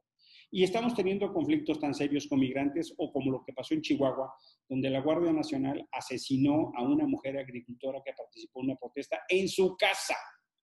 Y 0.50 0.62
estamos 0.62 0.94
teniendo 0.94 1.32
conflictos 1.32 1.80
tan 1.80 1.94
serios 1.94 2.28
con 2.28 2.38
migrantes 2.38 2.94
o 2.96 3.12
como 3.12 3.32
lo 3.32 3.44
que 3.44 3.52
pasó 3.52 3.74
en 3.74 3.82
Chihuahua, 3.82 4.32
donde 4.68 4.90
la 4.90 5.00
Guardia 5.00 5.32
Nacional 5.32 5.86
asesinó 5.92 6.72
a 6.76 6.82
una 6.82 7.06
mujer 7.06 7.38
agricultora 7.38 8.02
que 8.04 8.12
participó 8.12 8.60
en 8.60 8.70
una 8.70 8.76
protesta 8.76 9.20
en 9.28 9.48
su 9.48 9.76
casa. 9.76 10.16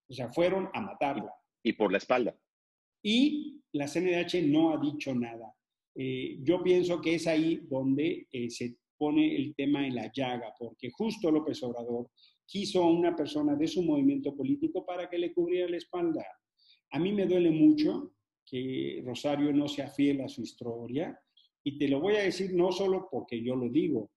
O 0.10 0.14
sea, 0.14 0.32
fueron 0.32 0.70
a 0.74 0.82
matarla. 0.82 1.32
Y 1.64 1.74
por 1.74 1.92
la 1.92 1.98
espalda. 1.98 2.36
Y 3.02 3.62
la 3.74 3.88
CNDH 3.88 4.44
no 4.44 4.74
ha 4.74 4.78
dicho 4.80 5.14
nada. 5.14 5.54
Eh, 5.96 6.38
yo 6.42 6.64
pienso 6.64 7.00
que 7.02 7.16
es 7.16 7.28
ahí 7.28 7.62
donde 7.70 8.28
eh, 8.32 8.50
se 8.50 8.78
pone 8.98 9.36
el 9.36 9.54
tema 9.56 9.86
en 9.86 9.96
la 9.96 10.12
llaga, 10.12 10.54
porque 10.58 10.90
justo 10.92 11.32
López 11.32 11.62
Obrador 11.64 12.10
quiso 12.46 12.84
a 12.84 12.92
una 12.92 13.16
persona 13.16 13.56
de 13.56 13.68
su 13.68 13.84
movimiento 13.84 14.36
político 14.36 14.86
para 14.86 15.10
que 15.10 15.18
le 15.18 15.34
cubriera 15.34 15.70
la 15.70 15.78
espalda. 15.78 16.26
A 16.92 17.00
mí 17.00 17.12
me 17.12 17.26
duele 17.26 17.52
mucho 17.52 18.14
que 18.46 19.02
Rosario 19.06 19.52
no 19.54 19.68
sea 19.68 19.88
fiel 19.88 20.22
a 20.22 20.28
su 20.28 20.42
historia. 20.42 21.20
Y 21.64 21.78
te 21.78 21.88
lo 21.88 22.00
voy 22.00 22.16
a 22.16 22.24
decir 22.24 22.54
no 22.54 22.72
solo 22.72 23.08
porque 23.12 23.42
yo 23.42 23.56
lo 23.56 23.70
digo. 23.70 24.12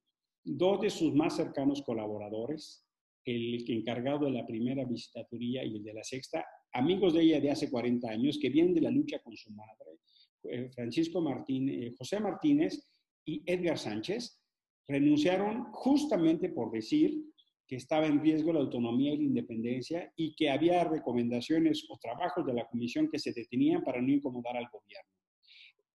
Dos 0.44 0.80
de 0.80 0.90
sus 0.90 1.14
más 1.14 1.36
cercanos 1.36 1.82
colaboradores, 1.82 2.84
el 3.24 3.64
encargado 3.68 4.26
de 4.26 4.32
la 4.32 4.46
primera 4.46 4.84
visitatoría 4.84 5.64
y 5.64 5.76
el 5.76 5.82
de 5.82 5.94
la 5.94 6.04
sexta, 6.04 6.46
amigos 6.72 7.14
de 7.14 7.22
ella 7.22 7.40
de 7.40 7.50
hace 7.50 7.70
40 7.70 8.08
años, 8.08 8.38
que 8.40 8.50
vienen 8.50 8.74
de 8.74 8.82
la 8.82 8.90
lucha 8.90 9.18
con 9.20 9.36
su 9.36 9.50
madre, 9.50 9.98
eh, 10.44 10.70
Francisco 10.70 11.20
Martínez, 11.20 11.76
eh, 11.76 11.94
José 11.98 12.20
Martínez 12.20 12.88
y 13.24 13.42
Edgar 13.44 13.78
Sánchez, 13.78 14.40
renunciaron 14.86 15.64
justamente 15.72 16.50
por 16.50 16.70
decir 16.70 17.24
que 17.66 17.76
estaba 17.76 18.06
en 18.06 18.20
riesgo 18.20 18.52
la 18.52 18.60
autonomía 18.60 19.12
y 19.12 19.16
la 19.16 19.24
independencia 19.24 20.12
y 20.16 20.36
que 20.36 20.50
había 20.50 20.84
recomendaciones 20.84 21.84
o 21.88 21.98
trabajos 21.98 22.46
de 22.46 22.54
la 22.54 22.66
comisión 22.66 23.08
que 23.10 23.18
se 23.18 23.32
detenían 23.32 23.82
para 23.82 24.00
no 24.00 24.12
incomodar 24.12 24.56
al 24.56 24.68
gobierno. 24.70 25.10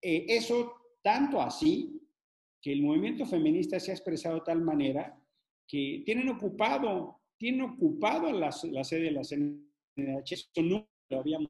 Eh, 0.01 0.25
eso 0.27 0.73
tanto 1.01 1.41
así 1.41 1.99
que 2.61 2.73
el 2.73 2.83
movimiento 2.83 3.25
feminista 3.25 3.79
se 3.79 3.91
ha 3.91 3.95
expresado 3.95 4.35
de 4.35 4.41
tal 4.41 4.61
manera 4.61 5.17
que 5.67 6.03
tienen 6.05 6.29
ocupado, 6.29 7.21
tienen 7.37 7.61
ocupado 7.61 8.31
la, 8.31 8.51
sede 8.51 9.03
de 9.03 9.11
la 9.11 9.23
CNH, 9.23 10.33
eso 10.33 10.61
no 10.61 10.87
lo 11.09 11.19
habíamos 11.19 11.49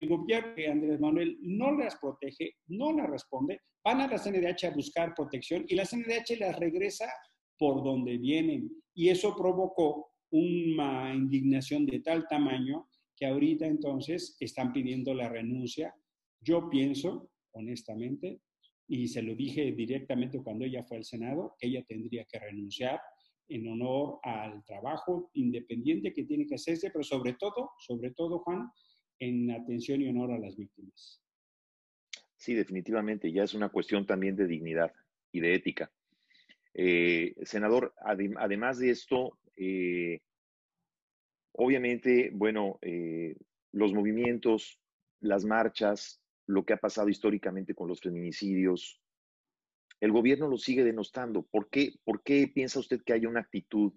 el 0.00 0.08
gobierno 0.08 0.54
de 0.54 0.68
Andrés 0.68 1.00
Manuel 1.00 1.38
no 1.42 1.72
las 1.72 1.96
protege, 1.96 2.56
no 2.68 2.92
las 2.92 3.10
responde, 3.10 3.60
van 3.84 4.00
a 4.00 4.06
la 4.06 4.18
CNDH 4.18 4.66
a 4.66 4.70
buscar 4.70 5.14
protección 5.14 5.64
y 5.68 5.74
la 5.74 5.84
CNDH 5.84 6.38
las 6.38 6.58
regresa 6.58 7.06
por 7.58 7.82
donde 7.82 8.16
vienen. 8.18 8.70
Y 8.94 9.08
eso 9.08 9.34
provocó 9.36 10.12
una 10.30 11.12
indignación 11.14 11.86
de 11.86 12.00
tal 12.00 12.26
tamaño 12.28 12.88
que 13.16 13.26
ahorita 13.26 13.66
entonces 13.66 14.36
están 14.38 14.72
pidiendo 14.72 15.12
la 15.14 15.28
renuncia. 15.28 15.94
Yo 16.40 16.68
pienso, 16.70 17.30
honestamente, 17.58 18.40
y 18.86 19.08
se 19.08 19.22
lo 19.22 19.34
dije 19.34 19.72
directamente 19.72 20.42
cuando 20.42 20.64
ella 20.64 20.82
fue 20.84 20.96
al 20.96 21.04
Senado, 21.04 21.54
que 21.58 21.68
ella 21.68 21.84
tendría 21.86 22.24
que 22.24 22.38
renunciar 22.38 23.00
en 23.48 23.68
honor 23.68 24.18
al 24.22 24.64
trabajo 24.64 25.30
independiente 25.34 26.12
que 26.12 26.24
tiene 26.24 26.46
que 26.46 26.54
hacerse, 26.54 26.90
pero 26.90 27.02
sobre 27.02 27.34
todo, 27.34 27.70
sobre 27.78 28.10
todo, 28.12 28.40
Juan, 28.40 28.70
en 29.18 29.50
atención 29.50 30.00
y 30.00 30.08
honor 30.08 30.32
a 30.32 30.38
las 30.38 30.56
víctimas. 30.56 31.22
Sí, 32.36 32.54
definitivamente, 32.54 33.32
ya 33.32 33.42
es 33.42 33.54
una 33.54 33.68
cuestión 33.68 34.06
también 34.06 34.36
de 34.36 34.46
dignidad 34.46 34.92
y 35.32 35.40
de 35.40 35.54
ética. 35.54 35.90
Eh, 36.74 37.34
senador, 37.42 37.94
además 38.04 38.78
de 38.78 38.90
esto, 38.90 39.38
eh, 39.56 40.20
obviamente, 41.52 42.30
bueno, 42.32 42.78
eh, 42.82 43.34
los 43.72 43.92
movimientos, 43.92 44.78
las 45.20 45.44
marchas, 45.44 46.20
lo 46.48 46.64
que 46.64 46.72
ha 46.72 46.78
pasado 46.78 47.08
históricamente 47.08 47.74
con 47.74 47.88
los 47.88 48.00
feminicidios, 48.00 49.00
el 50.00 50.12
gobierno 50.12 50.48
lo 50.48 50.56
sigue 50.56 50.82
denostando. 50.82 51.42
¿Por 51.42 51.68
qué, 51.68 51.92
¿Por 52.04 52.22
qué 52.22 52.48
piensa 52.48 52.80
usted 52.80 53.02
que 53.04 53.12
hay 53.12 53.26
una 53.26 53.40
actitud 53.40 53.92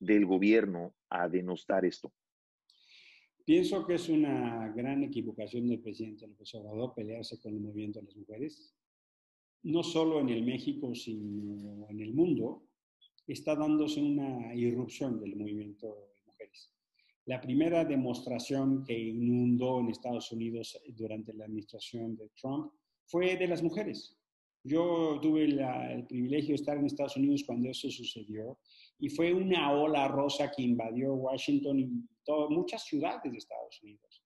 del 0.00 0.26
gobierno 0.26 0.94
a 1.08 1.28
denostar 1.28 1.84
esto? 1.84 2.12
Pienso 3.44 3.86
que 3.86 3.94
es 3.94 4.08
una 4.08 4.68
gran 4.72 5.02
equivocación 5.04 5.68
del 5.68 5.80
presidente 5.80 6.26
López 6.26 6.54
Obrador 6.54 6.92
pelearse 6.94 7.40
con 7.40 7.54
el 7.54 7.60
movimiento 7.60 8.00
de 8.00 8.06
las 8.06 8.16
mujeres. 8.16 8.74
No 9.62 9.82
solo 9.82 10.20
en 10.20 10.30
el 10.30 10.42
México, 10.42 10.94
sino 10.94 11.88
en 11.88 12.00
el 12.00 12.14
mundo, 12.14 12.64
está 13.26 13.54
dándose 13.54 14.00
una 14.00 14.54
irrupción 14.54 15.20
del 15.20 15.36
movimiento 15.36 15.86
de 16.16 16.22
mujeres. 16.26 16.72
La 17.30 17.40
primera 17.40 17.84
demostración 17.84 18.82
que 18.82 18.98
inundó 18.98 19.78
en 19.78 19.90
Estados 19.90 20.32
Unidos 20.32 20.76
durante 20.96 21.32
la 21.32 21.44
administración 21.44 22.16
de 22.16 22.28
Trump 22.30 22.72
fue 23.06 23.36
de 23.36 23.46
las 23.46 23.62
mujeres. 23.62 24.18
Yo 24.64 25.20
tuve 25.22 25.44
el 25.44 26.06
privilegio 26.08 26.48
de 26.48 26.54
estar 26.56 26.76
en 26.76 26.86
Estados 26.86 27.16
Unidos 27.16 27.44
cuando 27.46 27.70
eso 27.70 27.88
sucedió 27.88 28.58
y 28.98 29.10
fue 29.10 29.32
una 29.32 29.70
ola 29.70 30.08
rosa 30.08 30.50
que 30.50 30.62
invadió 30.62 31.14
Washington 31.14 31.78
y 31.78 31.88
muchas 32.48 32.84
ciudades 32.84 33.30
de 33.30 33.38
Estados 33.38 33.80
Unidos. 33.80 34.24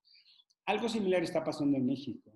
Algo 0.64 0.88
similar 0.88 1.22
está 1.22 1.44
pasando 1.44 1.76
en 1.76 1.84
México. 1.84 2.32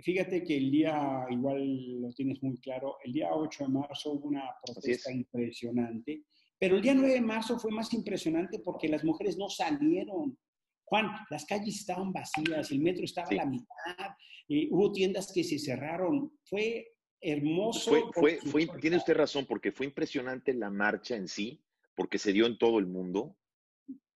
Fíjate 0.00 0.44
que 0.44 0.58
el 0.58 0.70
día, 0.70 1.24
igual 1.30 2.02
lo 2.02 2.12
tienes 2.12 2.42
muy 2.42 2.58
claro, 2.58 2.98
el 3.04 3.12
día 3.14 3.30
8 3.32 3.64
de 3.64 3.70
marzo 3.70 4.12
hubo 4.12 4.28
una 4.28 4.50
protesta 4.62 5.10
impresionante, 5.10 6.24
pero 6.58 6.76
el 6.76 6.82
día 6.82 6.94
9 6.94 7.14
de 7.14 7.20
marzo 7.20 7.58
fue 7.58 7.70
más 7.70 7.92
impresionante 7.94 8.58
porque 8.60 8.88
las 8.88 9.04
mujeres 9.04 9.36
no 9.36 9.48
salieron. 9.48 10.38
Juan, 10.84 11.10
las 11.30 11.44
calles 11.44 11.76
estaban 11.76 12.12
vacías, 12.12 12.70
el 12.70 12.80
metro 12.80 13.04
estaba 13.04 13.28
a 13.28 13.34
la 13.34 13.46
mitad, 13.46 14.10
eh, 14.48 14.68
hubo 14.70 14.90
tiendas 14.90 15.30
que 15.32 15.44
se 15.44 15.58
cerraron. 15.58 16.32
Fue 16.44 16.94
hermoso. 17.20 18.10
Fue, 18.12 18.38
fue, 18.38 18.66
tiene 18.80 18.96
usted 18.96 19.14
razón, 19.14 19.46
porque 19.46 19.70
fue 19.70 19.86
impresionante 19.86 20.54
la 20.54 20.70
marcha 20.70 21.14
en 21.14 21.28
sí, 21.28 21.62
porque 21.94 22.18
se 22.18 22.32
dio 22.32 22.46
en 22.46 22.58
todo 22.58 22.78
el 22.78 22.86
mundo 22.86 23.36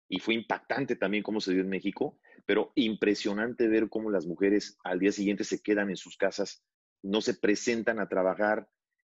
y 0.08 0.18
fue 0.18 0.34
impactante 0.34 0.96
también 0.96 1.22
cómo 1.22 1.40
se 1.40 1.52
dio 1.52 1.62
en 1.62 1.68
México, 1.68 2.18
pero 2.44 2.72
impresionante 2.74 3.68
ver 3.68 3.88
cómo 3.88 4.10
las 4.10 4.26
mujeres 4.26 4.76
al 4.84 4.98
día 4.98 5.10
siguiente 5.10 5.42
se 5.42 5.62
quedan 5.62 5.90
en 5.90 5.96
sus 5.96 6.16
casas, 6.16 6.62
no 7.02 7.20
se 7.20 7.34
presentan 7.34 7.98
a 7.98 8.08
trabajar 8.08 8.68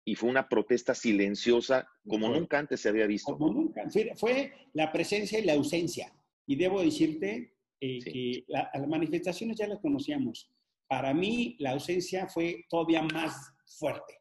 y 0.05 0.15
fue 0.15 0.29
una 0.29 0.49
protesta 0.49 0.95
silenciosa 0.95 1.89
como 2.07 2.29
nunca 2.29 2.59
antes 2.59 2.81
se 2.81 2.91
había 2.91 3.07
visto. 3.07 3.37
Como 3.37 3.53
nunca. 3.53 3.85
Fue, 4.17 4.53
la 4.75 4.93
presencia 4.93 5.39
y 5.39 5.45
la 5.45 5.55
ausencia. 5.55 6.13
Y 6.47 6.57
debo 6.57 6.83
decirte 6.83 7.55
eh, 7.81 7.99
que 8.01 8.45
las 8.49 8.87
manifestaciones 8.87 9.57
ya 9.57 9.67
las 9.67 9.81
conocíamos. 9.81 10.51
Para 10.87 11.15
mí 11.15 11.57
la 11.59 11.71
ausencia 11.71 12.29
fue 12.29 12.65
todavía 12.69 13.03
más 13.03 13.35
fuerte. 13.79 14.21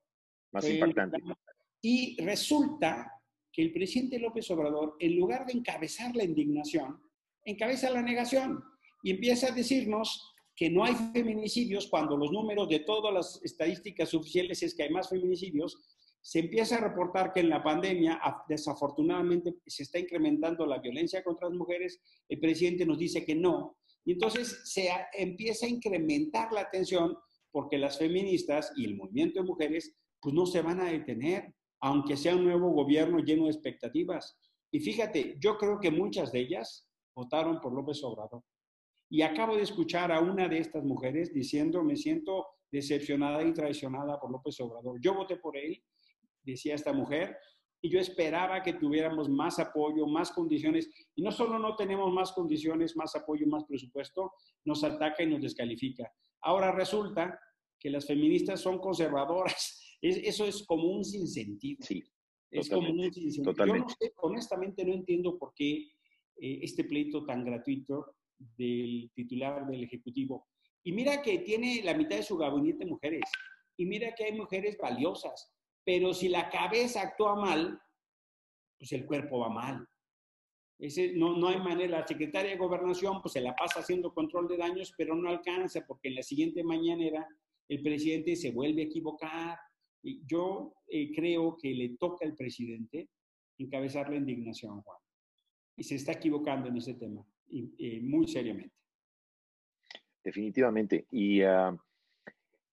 Más 0.53 0.69
impactante. 0.69 1.17
Y 1.81 2.21
resulta 2.23 3.11
que 3.51 3.61
el 3.61 3.73
presidente 3.73 4.19
López 4.19 4.49
Obrador, 4.51 4.95
en 4.99 5.17
lugar 5.17 5.45
de 5.45 5.53
encabezar 5.53 6.15
la 6.15 6.23
indignación, 6.23 7.01
encabeza 7.43 7.89
la 7.89 8.01
negación 8.01 8.63
y 9.03 9.11
empieza 9.11 9.47
a 9.47 9.51
decirnos 9.51 10.32
que 10.55 10.69
no 10.69 10.83
hay 10.83 10.95
feminicidios 11.13 11.87
cuando 11.87 12.15
los 12.15 12.31
números 12.31 12.69
de 12.69 12.79
todas 12.79 13.13
las 13.13 13.39
estadísticas 13.43 14.13
oficiales 14.13 14.61
es 14.63 14.75
que 14.75 14.83
hay 14.83 14.89
más 14.91 15.09
feminicidios, 15.09 15.81
se 16.21 16.39
empieza 16.39 16.77
a 16.77 16.87
reportar 16.87 17.33
que 17.33 17.41
en 17.41 17.49
la 17.49 17.63
pandemia 17.63 18.21
desafortunadamente 18.47 19.55
se 19.65 19.83
está 19.83 19.99
incrementando 19.99 20.65
la 20.65 20.79
violencia 20.79 21.23
contra 21.23 21.49
las 21.49 21.57
mujeres, 21.57 22.01
el 22.29 22.39
presidente 22.39 22.85
nos 22.85 22.97
dice 22.97 23.25
que 23.25 23.35
no, 23.35 23.77
y 24.05 24.13
entonces 24.13 24.61
se 24.65 24.89
empieza 25.13 25.65
a 25.65 25.69
incrementar 25.69 26.51
la 26.51 26.61
atención 26.61 27.17
porque 27.51 27.77
las 27.77 27.97
feministas 27.97 28.71
y 28.75 28.85
el 28.85 28.95
movimiento 28.95 29.41
de 29.41 29.47
mujeres 29.47 29.95
pues 30.19 30.33
no 30.33 30.45
se 30.45 30.61
van 30.61 30.79
a 30.81 30.91
detener, 30.91 31.53
aunque 31.79 32.17
sea 32.17 32.35
un 32.35 32.45
nuevo 32.45 32.71
gobierno 32.71 33.19
lleno 33.19 33.45
de 33.45 33.51
expectativas. 33.51 34.37
Y 34.71 34.79
fíjate, 34.79 35.37
yo 35.39 35.57
creo 35.57 35.79
que 35.79 35.91
muchas 35.91 36.31
de 36.31 36.39
ellas 36.39 36.87
votaron 37.15 37.59
por 37.61 37.73
López 37.73 38.03
Obrador. 38.03 38.43
Y 39.13 39.21
acabo 39.21 39.55
de 39.55 39.61
escuchar 39.61 40.11
a 40.11 40.19
una 40.21 40.47
de 40.47 40.57
estas 40.57 40.83
mujeres 40.83 41.31
diciendo, 41.31 41.83
me 41.83 41.95
siento 41.95 42.47
decepcionada 42.71 43.43
y 43.43 43.53
traicionada 43.53 44.19
por 44.19 44.31
López 44.31 44.59
Obrador. 44.59 44.99
Yo 44.99 45.13
voté 45.13 45.35
por 45.37 45.55
él, 45.55 45.83
decía 46.41 46.73
esta 46.73 46.93
mujer, 46.93 47.37
y 47.79 47.91
yo 47.91 47.99
esperaba 47.99 48.63
que 48.63 48.73
tuviéramos 48.73 49.29
más 49.29 49.59
apoyo, 49.59 50.07
más 50.07 50.31
condiciones. 50.31 50.89
Y 51.13 51.21
no 51.21 51.31
solo 51.31 51.59
no 51.59 51.75
tenemos 51.75 52.11
más 52.11 52.31
condiciones, 52.31 52.95
más 52.95 53.15
apoyo, 53.15 53.45
más 53.45 53.65
presupuesto, 53.65 54.31
nos 54.65 54.83
ataca 54.83 55.21
y 55.21 55.27
nos 55.27 55.43
descalifica. 55.43 56.11
Ahora 56.41 56.71
resulta 56.71 57.39
que 57.79 57.91
las 57.91 58.07
feministas 58.07 58.61
son 58.61 58.79
conservadoras. 58.79 59.95
eso 60.01 60.43
es 60.43 60.65
como 60.65 60.89
un 60.89 61.05
sinsentido. 61.05 61.85
Sí. 61.85 62.03
Es 62.49 62.67
como 62.67 62.89
un 62.89 63.13
sinsentido. 63.13 63.63
Yo 63.63 63.75
no 63.75 63.89
sé, 63.89 64.11
honestamente 64.23 64.83
no 64.83 64.91
entiendo 64.91 65.37
por 65.37 65.53
qué 65.53 65.91
eh, 66.35 66.59
este 66.63 66.85
pleito 66.85 67.23
tan 67.27 67.45
gratuito 67.45 68.15
del 68.57 69.11
titular 69.13 69.65
del 69.67 69.83
Ejecutivo. 69.83 70.47
Y 70.83 70.91
mira 70.91 71.21
que 71.21 71.39
tiene 71.39 71.81
la 71.83 71.93
mitad 71.93 72.17
de 72.17 72.23
su 72.23 72.37
gabinete 72.37 72.85
mujeres. 72.85 73.23
Y 73.77 73.85
mira 73.85 74.13
que 74.13 74.25
hay 74.25 74.33
mujeres 74.33 74.77
valiosas. 74.77 75.51
Pero 75.85 76.13
si 76.13 76.29
la 76.29 76.49
cabeza 76.49 77.01
actúa 77.01 77.35
mal, 77.35 77.79
pues 78.77 78.91
el 78.93 79.05
cuerpo 79.05 79.39
va 79.39 79.49
mal. 79.49 79.87
Ese, 80.79 81.13
no, 81.13 81.37
no 81.37 81.47
hay 81.47 81.59
manera. 81.59 81.99
La 81.99 82.07
secretaria 82.07 82.51
de 82.51 82.57
Gobernación 82.57 83.21
pues, 83.21 83.33
se 83.33 83.41
la 83.41 83.55
pasa 83.55 83.79
haciendo 83.79 84.13
control 84.13 84.47
de 84.47 84.57
daños, 84.57 84.93
pero 84.97 85.15
no 85.15 85.29
alcanza 85.29 85.85
porque 85.87 86.09
en 86.09 86.15
la 86.15 86.23
siguiente 86.23 86.63
mañanera 86.63 87.27
el 87.69 87.81
presidente 87.81 88.35
se 88.35 88.51
vuelve 88.51 88.81
a 88.81 88.85
equivocar. 88.85 89.57
Yo 90.01 90.73
eh, 90.87 91.13
creo 91.13 91.55
que 91.55 91.73
le 91.73 91.95
toca 91.97 92.25
al 92.25 92.35
presidente 92.35 93.09
encabezar 93.57 94.09
la 94.09 94.17
indignación, 94.17 94.81
Juan. 94.81 94.99
Y 95.77 95.83
se 95.83 95.95
está 95.95 96.13
equivocando 96.13 96.67
en 96.67 96.77
ese 96.77 96.93
tema, 96.95 97.25
y, 97.47 97.99
muy 98.01 98.27
seriamente. 98.27 98.75
Definitivamente. 100.23 101.07
Y 101.11 101.41
ah, 101.41 101.75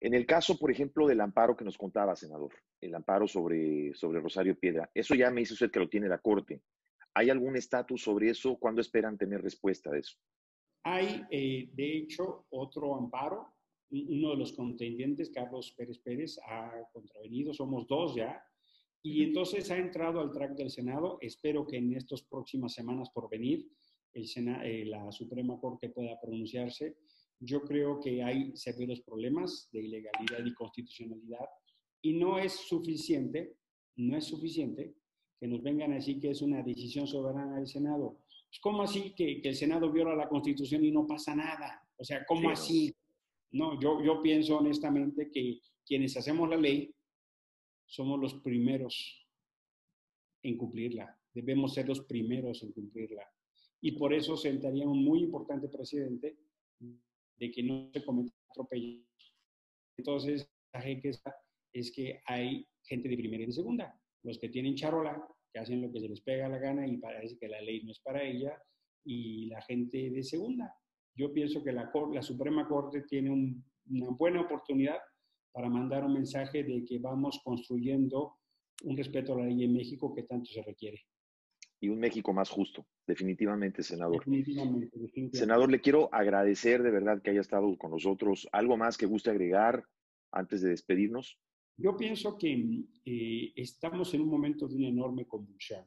en 0.00 0.14
el 0.14 0.24
caso, 0.24 0.58
por 0.58 0.70
ejemplo, 0.70 1.06
del 1.06 1.20
amparo 1.20 1.56
que 1.56 1.64
nos 1.64 1.76
contaba, 1.76 2.16
senador, 2.16 2.54
el 2.80 2.94
amparo 2.94 3.28
sobre, 3.28 3.92
sobre 3.94 4.20
Rosario 4.20 4.58
Piedra, 4.58 4.90
eso 4.94 5.14
ya 5.14 5.30
me 5.30 5.40
dice 5.40 5.54
usted 5.54 5.70
que 5.70 5.80
lo 5.80 5.88
tiene 5.88 6.08
la 6.08 6.18
Corte. 6.18 6.62
¿Hay 7.14 7.28
algún 7.28 7.56
estatus 7.56 8.02
sobre 8.02 8.30
eso? 8.30 8.56
¿Cuándo 8.56 8.80
esperan 8.80 9.18
tener 9.18 9.42
respuesta 9.42 9.90
de 9.90 9.98
eso? 9.98 10.16
Hay, 10.84 11.22
eh, 11.30 11.68
de 11.72 11.98
hecho, 11.98 12.46
otro 12.50 12.96
amparo. 12.96 13.54
Uno 13.90 14.30
de 14.30 14.36
los 14.36 14.52
contendientes, 14.52 15.30
Carlos 15.30 15.74
Pérez 15.76 15.98
Pérez, 15.98 16.38
ha 16.46 16.70
contravenido. 16.92 17.52
Somos 17.52 17.86
dos 17.88 18.14
ya. 18.14 18.42
Y 19.02 19.24
entonces 19.24 19.70
ha 19.70 19.76
entrado 19.76 20.20
al 20.20 20.30
track 20.30 20.52
del 20.52 20.70
Senado. 20.70 21.18
Espero 21.20 21.66
que 21.66 21.78
en 21.78 21.94
estas 21.94 22.22
próximas 22.22 22.72
semanas 22.72 23.10
por 23.10 23.28
venir 23.28 23.68
el 24.12 24.26
eh, 24.64 24.84
la 24.86 25.10
Suprema 25.12 25.58
Corte 25.58 25.90
pueda 25.90 26.20
pronunciarse. 26.20 26.96
Yo 27.38 27.62
creo 27.62 28.00
que 28.00 28.22
hay 28.22 28.56
severos 28.56 29.00
problemas 29.00 29.68
de 29.72 29.80
ilegalidad 29.80 30.44
y 30.44 30.54
constitucionalidad 30.54 31.46
y 32.02 32.14
no 32.14 32.38
es 32.38 32.52
suficiente, 32.52 33.56
no 33.96 34.16
es 34.16 34.24
suficiente 34.24 34.94
que 35.38 35.46
nos 35.46 35.62
vengan 35.62 35.92
a 35.92 35.96
decir 35.96 36.20
que 36.20 36.30
es 36.30 36.42
una 36.42 36.62
decisión 36.62 37.06
soberana 37.06 37.56
del 37.56 37.66
Senado. 37.66 38.20
Pues, 38.26 38.60
¿Cómo 38.60 38.82
así 38.82 39.14
que, 39.14 39.40
el 39.42 39.54
Senado 39.54 39.90
viola 39.90 40.14
la 40.14 40.28
Constitución 40.28 40.84
y 40.84 40.90
no 40.90 41.06
pasa 41.06 41.34
nada? 41.34 41.82
O 41.96 42.04
sea, 42.04 42.24
¿cómo 42.26 42.50
así? 42.50 42.94
No, 43.52 43.80
yo, 43.80 44.02
yo 44.02 44.20
pienso 44.22 44.58
honestamente 44.58 45.30
que 45.30 45.60
quienes 45.86 46.16
hacemos 46.16 46.48
la 46.48 46.56
ley 46.56 46.94
somos 47.86 48.20
los 48.20 48.34
primeros 48.34 49.26
en 50.42 50.56
cumplirla. 50.56 51.18
Debemos 51.32 51.74
ser 51.74 51.88
los 51.88 52.00
primeros 52.00 52.62
en 52.62 52.72
cumplirla. 52.72 53.28
Y 53.82 53.92
por 53.92 54.12
eso 54.12 54.36
sentaría 54.36 54.86
un 54.86 55.04
muy 55.04 55.20
importante 55.20 55.68
presidente 55.68 56.36
de 56.78 57.50
que 57.50 57.62
no 57.62 57.90
se 57.92 58.04
cometa 58.04 58.32
atropellos. 58.50 59.06
Entonces, 59.96 60.48
la 60.72 60.82
gente 60.82 61.10
es 61.72 61.92
que 61.92 62.20
hay 62.26 62.66
gente 62.84 63.08
de 63.08 63.16
primera 63.16 63.42
y 63.42 63.46
de 63.46 63.52
segunda. 63.52 63.98
Los 64.22 64.38
que 64.38 64.48
tienen 64.48 64.74
charola, 64.74 65.26
que 65.52 65.58
hacen 65.58 65.80
lo 65.82 65.90
que 65.90 66.00
se 66.00 66.08
les 66.08 66.20
pega 66.20 66.48
la 66.48 66.58
gana 66.58 66.86
y 66.86 66.98
parece 66.98 67.38
que 67.38 67.48
la 67.48 67.60
ley 67.60 67.82
no 67.84 67.92
es 67.92 68.00
para 68.00 68.22
ella, 68.22 68.62
y 69.04 69.46
la 69.46 69.62
gente 69.62 70.10
de 70.10 70.22
segunda. 70.22 70.74
Yo 71.14 71.32
pienso 71.32 71.62
que 71.62 71.72
la, 71.72 71.90
la 72.12 72.22
Suprema 72.22 72.68
Corte 72.68 73.02
tiene 73.02 73.30
una 73.30 74.10
buena 74.10 74.42
oportunidad 74.42 74.98
para 75.52 75.68
mandar 75.68 76.04
un 76.04 76.14
mensaje 76.14 76.62
de 76.62 76.84
que 76.84 76.98
vamos 76.98 77.40
construyendo 77.42 78.36
un 78.84 78.96
respeto 78.96 79.34
a 79.34 79.38
la 79.38 79.46
ley 79.46 79.64
en 79.64 79.72
México 79.72 80.14
que 80.14 80.22
tanto 80.22 80.50
se 80.50 80.62
requiere. 80.62 81.00
Y 81.80 81.88
un 81.88 81.98
México 81.98 82.32
más 82.32 82.50
justo, 82.50 82.86
definitivamente, 83.10 83.82
senador. 83.82 84.24
Senador, 85.32 85.70
le 85.70 85.80
quiero 85.80 86.08
agradecer 86.12 86.82
de 86.82 86.90
verdad 86.90 87.20
que 87.20 87.30
haya 87.30 87.40
estado 87.40 87.76
con 87.76 87.90
nosotros. 87.90 88.48
¿Algo 88.52 88.76
más 88.76 88.96
que 88.96 89.06
guste 89.06 89.30
agregar 89.30 89.84
antes 90.32 90.62
de 90.62 90.70
despedirnos? 90.70 91.38
Yo 91.76 91.96
pienso 91.96 92.36
que 92.36 92.84
eh, 93.06 93.52
estamos 93.56 94.12
en 94.14 94.20
un 94.20 94.28
momento 94.28 94.68
de 94.68 94.76
una 94.76 94.88
enorme 94.88 95.26
convulsión, 95.26 95.84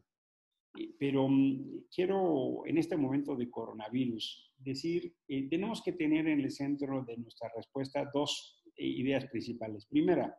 eh, 0.77 0.93
pero 0.99 1.27
mm, 1.29 1.85
quiero 1.93 2.65
en 2.65 2.77
este 2.77 2.97
momento 2.97 3.35
de 3.35 3.49
coronavirus 3.49 4.51
decir, 4.57 5.13
eh, 5.27 5.47
tenemos 5.49 5.83
que 5.83 5.93
tener 5.93 6.27
en 6.27 6.39
el 6.39 6.49
centro 6.51 7.03
de 7.03 7.15
nuestra 7.17 7.51
respuesta 7.55 8.09
dos 8.11 8.63
ideas 8.75 9.25
principales. 9.27 9.85
Primera, 9.85 10.35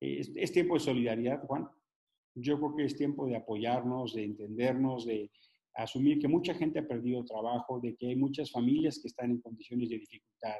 es, 0.00 0.52
tiempo 0.52 0.74
de 0.74 0.80
solidaridad, 0.80 1.42
Juan. 1.46 1.68
Yo 2.34 2.56
creo 2.56 2.76
que 2.76 2.84
es 2.84 2.96
tiempo 2.96 3.26
de 3.26 3.36
apoyarnos, 3.36 4.14
de 4.14 4.24
entendernos, 4.24 5.04
de 5.04 5.30
asumir 5.82 6.18
que 6.18 6.28
mucha 6.28 6.54
gente 6.54 6.78
ha 6.78 6.88
perdido 6.88 7.24
trabajo, 7.24 7.80
de 7.80 7.96
que 7.96 8.08
hay 8.08 8.16
muchas 8.16 8.50
familias 8.50 8.98
que 9.00 9.08
están 9.08 9.30
en 9.30 9.40
condiciones 9.40 9.90
de 9.90 9.98
dificultad 9.98 10.58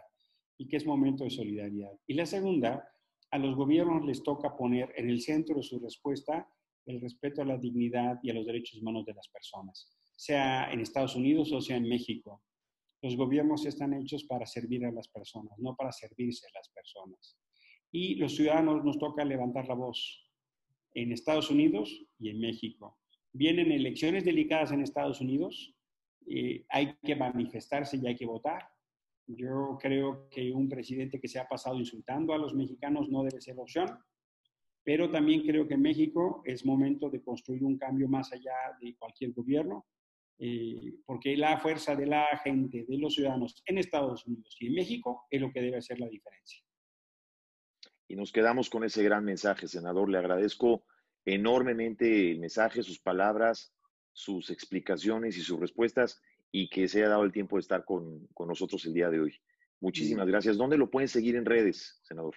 y 0.59 0.68
que 0.68 0.76
es 0.76 0.87
momento 0.87 1.24
de 1.24 1.31
solidaridad. 1.31 1.92
Y 2.07 2.14
la 2.14 2.26
segunda, 2.26 2.88
a 3.31 3.38
los 3.38 3.57
gobiernos 3.57 4.05
les 4.05 4.22
toca 4.22 4.57
poner 4.57 4.92
en 4.96 5.11
el 5.11 5.20
centro 5.20 5.57
de 5.57 5.62
su 5.62 5.79
respuesta 5.79 6.48
el 6.87 7.00
respeto 7.00 7.42
a 7.42 7.44
la 7.44 7.59
dignidad 7.59 8.18
y 8.22 8.31
a 8.31 8.35
los 8.35 8.46
derechos 8.46 8.81
humanos 8.81 9.05
de 9.07 9.14
las 9.14 9.29
personas, 9.29 9.92
sea 10.16 10.70
en 10.70 10.81
Estados 10.81 11.16
Unidos 11.16 11.52
o 11.52 11.61
sea 11.61 11.76
en 11.76 11.88
México. 11.88 12.42
Los 13.02 13.16
gobiernos 13.16 13.66
están 13.66 13.94
hechos 13.94 14.24
para 14.24 14.46
servir 14.46 14.85
a 14.85 14.92
las 14.92 15.09
personas, 15.09 15.59
no 15.59 15.74
para 15.76 15.92
servirse 15.92 16.46
a 16.46 16.59
las 16.59 16.68
personas. 16.70 17.38
Y 17.90 18.14
los 18.16 18.37
ciudadanos 18.37 18.85
nos 18.85 18.98
toca 18.98 19.24
levantar 19.24 19.66
la 19.68 19.74
voz 19.74 20.31
en 20.94 21.12
Estados 21.12 21.50
Unidos 21.50 22.07
y 22.18 22.31
en 22.31 22.40
México. 22.40 22.98
Vienen 23.37 23.70
elecciones 23.70 24.25
delicadas 24.25 24.72
en 24.72 24.81
Estados 24.81 25.20
Unidos, 25.20 25.75
eh, 26.27 26.64
hay 26.70 26.96
que 27.05 27.14
manifestarse 27.14 27.99
y 27.99 28.07
hay 28.07 28.16
que 28.16 28.25
votar. 28.25 28.66
Yo 29.27 29.77
creo 29.79 30.27
que 30.31 30.51
un 30.53 30.70
presidente 30.70 31.20
que 31.20 31.29
se 31.29 31.38
ha 31.38 31.46
pasado 31.46 31.79
insultando 31.79 32.33
a 32.33 32.38
los 32.38 32.55
mexicanos 32.55 33.11
no 33.11 33.22
debe 33.25 33.42
ser 33.42 33.59
opción, 33.59 33.90
pero 34.83 35.11
también 35.11 35.42
creo 35.42 35.68
que 35.68 35.75
en 35.75 35.83
México 35.83 36.40
es 36.46 36.64
momento 36.64 37.11
de 37.11 37.22
construir 37.22 37.62
un 37.62 37.77
cambio 37.77 38.09
más 38.09 38.33
allá 38.33 38.55
de 38.81 38.96
cualquier 38.96 39.33
gobierno, 39.33 39.85
eh, 40.38 40.94
porque 41.05 41.37
la 41.37 41.59
fuerza 41.59 41.94
de 41.94 42.07
la 42.07 42.38
gente, 42.42 42.87
de 42.88 42.96
los 42.96 43.16
ciudadanos 43.16 43.62
en 43.66 43.77
Estados 43.77 44.27
Unidos 44.27 44.57
y 44.61 44.68
en 44.68 44.75
México 44.75 45.27
es 45.29 45.42
lo 45.42 45.53
que 45.53 45.61
debe 45.61 45.77
hacer 45.77 46.01
la 46.01 46.09
diferencia. 46.09 46.62
Y 48.09 48.16
nos 48.16 48.33
quedamos 48.33 48.70
con 48.70 48.83
ese 48.83 49.03
gran 49.03 49.27
mensaje, 49.27 49.68
senador. 49.68 50.09
Le 50.09 50.16
agradezco 50.16 50.87
enormemente 51.27 52.31
el 52.31 52.39
mensaje, 52.39 52.83
sus 52.83 52.99
palabras, 53.01 53.75
sus 54.12 54.49
explicaciones 54.51 55.37
y 55.37 55.43
sus 55.43 55.61
respuestas 55.61 56.23
y 56.53 56.71
que 56.71 56.89
se 56.89 57.01
haya 57.01 57.11
dado 57.11 57.25
el 57.25 57.33
tiempo 57.33 57.57
de 57.57 57.61
estar 57.61 57.85
con, 57.85 58.27
nosotros 58.47 58.87
el 58.87 58.95
día 58.95 59.11
de 59.11 59.21
hoy. 59.21 59.35
Muchísimas 59.81 60.27
gracias. 60.27 60.57
¿Dónde 60.57 60.79
lo 60.79 60.89
pueden 60.89 61.09
seguir 61.09 61.37
en 61.37 61.45
redes, 61.45 62.01
senador? 62.03 62.35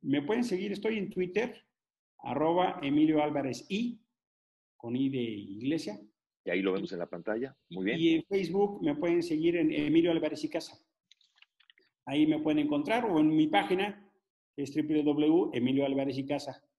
Me 0.00 0.22
pueden 0.22 0.44
seguir, 0.44 0.72
estoy 0.72 0.96
en 0.96 1.10
Twitter, 1.10 1.62
arroba 2.18 2.78
Emilio 2.82 3.22
Álvarez 3.22 3.66
I, 3.68 4.00
con 4.76 4.96
I 4.96 5.10
de 5.10 5.18
iglesia. 5.18 6.00
Y 6.44 6.50
ahí 6.50 6.62
lo 6.62 6.72
vemos 6.72 6.92
en 6.92 7.00
la 7.00 7.06
pantalla. 7.06 7.54
Muy 7.70 7.84
bien. 7.84 8.00
Y 8.00 8.14
en 8.14 8.24
Facebook 8.24 8.82
me 8.82 8.94
pueden 8.94 9.22
seguir 9.22 9.56
en 9.56 9.70
Emilio 9.72 10.10
Álvarez 10.10 10.42
y 10.44 10.48
Casa. 10.48 10.78
Ahí 12.06 12.26
me 12.26 12.38
pueden 12.38 12.60
encontrar 12.60 13.04
o 13.06 13.18
en 13.18 13.34
mi 13.34 13.46
página, 13.48 14.06
es 14.56 14.74
www.emilioalvarezycasa.com. 14.74 16.73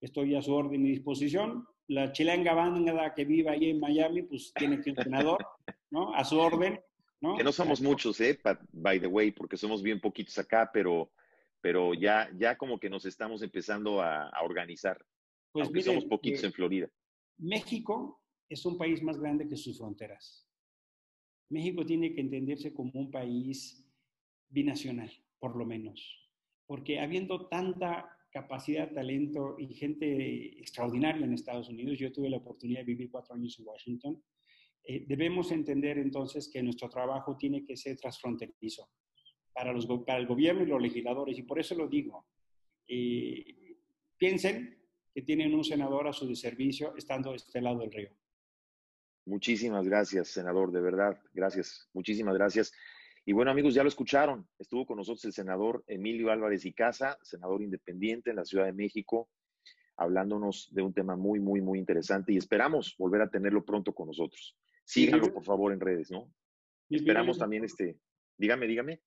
Estoy 0.00 0.34
a 0.34 0.42
su 0.42 0.52
orden 0.54 0.84
y 0.86 0.90
disposición 0.90 1.66
la 1.88 2.12
chilanga 2.12 2.54
banda 2.54 3.14
que 3.14 3.24
vive 3.24 3.50
ahí 3.50 3.70
en 3.70 3.80
Miami, 3.80 4.22
pues 4.22 4.52
tiene 4.54 4.80
que 4.80 4.90
un 4.90 4.96
senador, 4.96 5.46
¿no? 5.90 6.14
A 6.14 6.24
su 6.24 6.38
orden, 6.38 6.80
¿no? 7.20 7.36
Que 7.36 7.44
no 7.44 7.52
somos 7.52 7.80
muchos, 7.80 8.20
¿eh? 8.20 8.38
By 8.72 9.00
the 9.00 9.06
way, 9.06 9.32
porque 9.32 9.56
somos 9.56 9.82
bien 9.82 10.00
poquitos 10.00 10.38
acá, 10.38 10.70
pero, 10.72 11.12
pero 11.60 11.94
ya, 11.94 12.30
ya 12.36 12.56
como 12.56 12.78
que 12.78 12.88
nos 12.88 13.04
estamos 13.04 13.42
empezando 13.42 14.00
a, 14.00 14.30
organizar. 14.42 15.04
Pues 15.52 15.66
aunque 15.66 15.82
somos 15.82 16.04
poquitos 16.06 16.42
eh, 16.42 16.46
en 16.46 16.52
Florida. 16.52 16.90
México 17.38 18.20
es 18.48 18.64
un 18.64 18.78
país 18.78 19.02
más 19.02 19.18
grande 19.18 19.48
que 19.48 19.56
sus 19.56 19.78
fronteras. 19.78 20.48
México 21.50 21.84
tiene 21.84 22.14
que 22.14 22.20
entenderse 22.20 22.72
como 22.72 22.92
un 22.94 23.10
país 23.10 23.86
binacional, 24.48 25.10
por 25.38 25.56
lo 25.56 25.66
menos. 25.66 26.30
Porque 26.66 26.98
habiendo 26.98 27.46
tanta 27.48 28.13
capacidad, 28.34 28.90
talento 28.92 29.54
y 29.60 29.72
gente 29.74 30.58
extraordinaria 30.58 31.24
en 31.24 31.32
Estados 31.32 31.68
Unidos. 31.68 31.96
Yo 31.96 32.12
tuve 32.12 32.28
la 32.28 32.38
oportunidad 32.38 32.80
de 32.80 32.86
vivir 32.86 33.08
cuatro 33.08 33.36
años 33.36 33.56
en 33.60 33.66
Washington. 33.66 34.22
Eh, 34.82 35.04
debemos 35.06 35.52
entender 35.52 35.98
entonces 35.98 36.50
que 36.52 36.60
nuestro 36.60 36.88
trabajo 36.88 37.36
tiene 37.36 37.64
que 37.64 37.76
ser 37.76 37.96
transfronterizo 37.96 38.90
para, 39.52 39.72
los, 39.72 39.86
para 40.04 40.18
el 40.18 40.26
gobierno 40.26 40.64
y 40.64 40.66
los 40.66 40.82
legisladores. 40.82 41.38
Y 41.38 41.44
por 41.44 41.60
eso 41.60 41.76
lo 41.76 41.86
digo. 41.86 42.26
Eh, 42.88 43.76
piensen 44.18 44.82
que 45.14 45.22
tienen 45.22 45.54
un 45.54 45.62
senador 45.62 46.08
a 46.08 46.12
su 46.12 46.34
servicio 46.34 46.92
estando 46.96 47.30
de 47.30 47.36
este 47.36 47.60
lado 47.60 47.78
del 47.78 47.92
río. 47.92 48.10
Muchísimas 49.26 49.86
gracias, 49.86 50.26
senador, 50.26 50.72
de 50.72 50.80
verdad. 50.80 51.22
Gracias. 51.32 51.88
Muchísimas 51.94 52.34
gracias. 52.34 52.72
Y 53.26 53.32
bueno, 53.32 53.50
amigos, 53.50 53.74
ya 53.74 53.82
lo 53.82 53.88
escucharon. 53.88 54.46
Estuvo 54.58 54.84
con 54.84 54.98
nosotros 54.98 55.24
el 55.24 55.32
senador 55.32 55.82
Emilio 55.86 56.30
Álvarez 56.30 56.66
y 56.66 56.72
Casa, 56.72 57.18
senador 57.22 57.62
independiente 57.62 58.30
en 58.30 58.36
la 58.36 58.44
Ciudad 58.44 58.66
de 58.66 58.72
México, 58.72 59.30
hablándonos 59.96 60.68
de 60.72 60.82
un 60.82 60.92
tema 60.92 61.16
muy, 61.16 61.40
muy, 61.40 61.62
muy 61.62 61.78
interesante 61.78 62.32
y 62.32 62.36
esperamos 62.36 62.94
volver 62.98 63.22
a 63.22 63.30
tenerlo 63.30 63.64
pronto 63.64 63.94
con 63.94 64.08
nosotros. 64.08 64.56
Síganlo, 64.84 65.32
por 65.32 65.44
favor, 65.44 65.72
en 65.72 65.80
redes, 65.80 66.10
¿no? 66.10 66.30
esperamos 66.90 67.38
también 67.38 67.64
este. 67.64 67.98
Dígame, 68.36 68.66
dígame. 68.66 69.00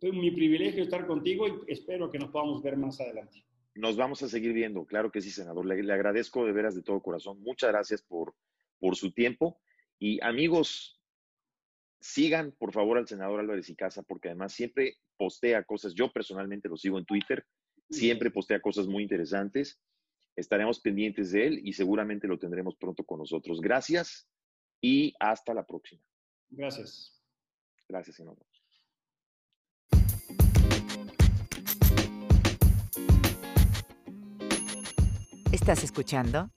Es 0.00 0.12
mi 0.12 0.30
privilegio 0.30 0.82
estar 0.82 1.06
contigo 1.06 1.48
y 1.48 1.72
espero 1.72 2.10
que 2.10 2.18
nos 2.18 2.30
podamos 2.30 2.62
ver 2.62 2.76
más 2.76 3.00
adelante. 3.00 3.44
Nos 3.74 3.96
vamos 3.96 4.22
a 4.22 4.28
seguir 4.28 4.52
viendo, 4.52 4.84
claro 4.84 5.10
que 5.10 5.20
sí, 5.20 5.30
senador. 5.30 5.64
Le, 5.64 5.82
le 5.82 5.92
agradezco 5.92 6.44
de 6.44 6.52
veras 6.52 6.74
de 6.74 6.82
todo 6.82 7.00
corazón. 7.00 7.40
Muchas 7.40 7.70
gracias 7.70 8.02
por, 8.02 8.34
por 8.78 8.96
su 8.96 9.12
tiempo. 9.12 9.60
Y 9.98 10.22
amigos, 10.22 10.97
sigan 12.00 12.52
por 12.52 12.72
favor 12.72 12.98
al 12.98 13.08
senador 13.08 13.40
Álvarez 13.40 13.68
y 13.70 13.76
Casa, 13.76 14.02
porque 14.02 14.28
además 14.28 14.52
siempre 14.52 14.98
postea 15.16 15.64
cosas, 15.64 15.94
yo 15.94 16.12
personalmente 16.12 16.68
lo 16.68 16.76
sigo 16.76 16.98
en 16.98 17.04
Twitter, 17.04 17.44
siempre 17.90 18.30
postea 18.30 18.60
cosas 18.60 18.86
muy 18.86 19.02
interesantes. 19.02 19.80
Estaremos 20.36 20.80
pendientes 20.80 21.32
de 21.32 21.46
él 21.46 21.60
y 21.64 21.72
seguramente 21.72 22.28
lo 22.28 22.38
tendremos 22.38 22.76
pronto 22.76 23.04
con 23.04 23.18
nosotros. 23.18 23.60
Gracias 23.60 24.28
y 24.80 25.14
hasta 25.18 25.52
la 25.52 25.66
próxima. 25.66 26.02
Gracias. 26.50 27.20
Gracias, 27.88 28.16
senador. 28.16 28.46
¿Estás 35.50 35.82
escuchando? 35.82 36.50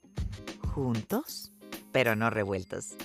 Juntos, 0.72 1.52
pero 1.92 2.14
no 2.14 2.30
revueltos 2.30 2.96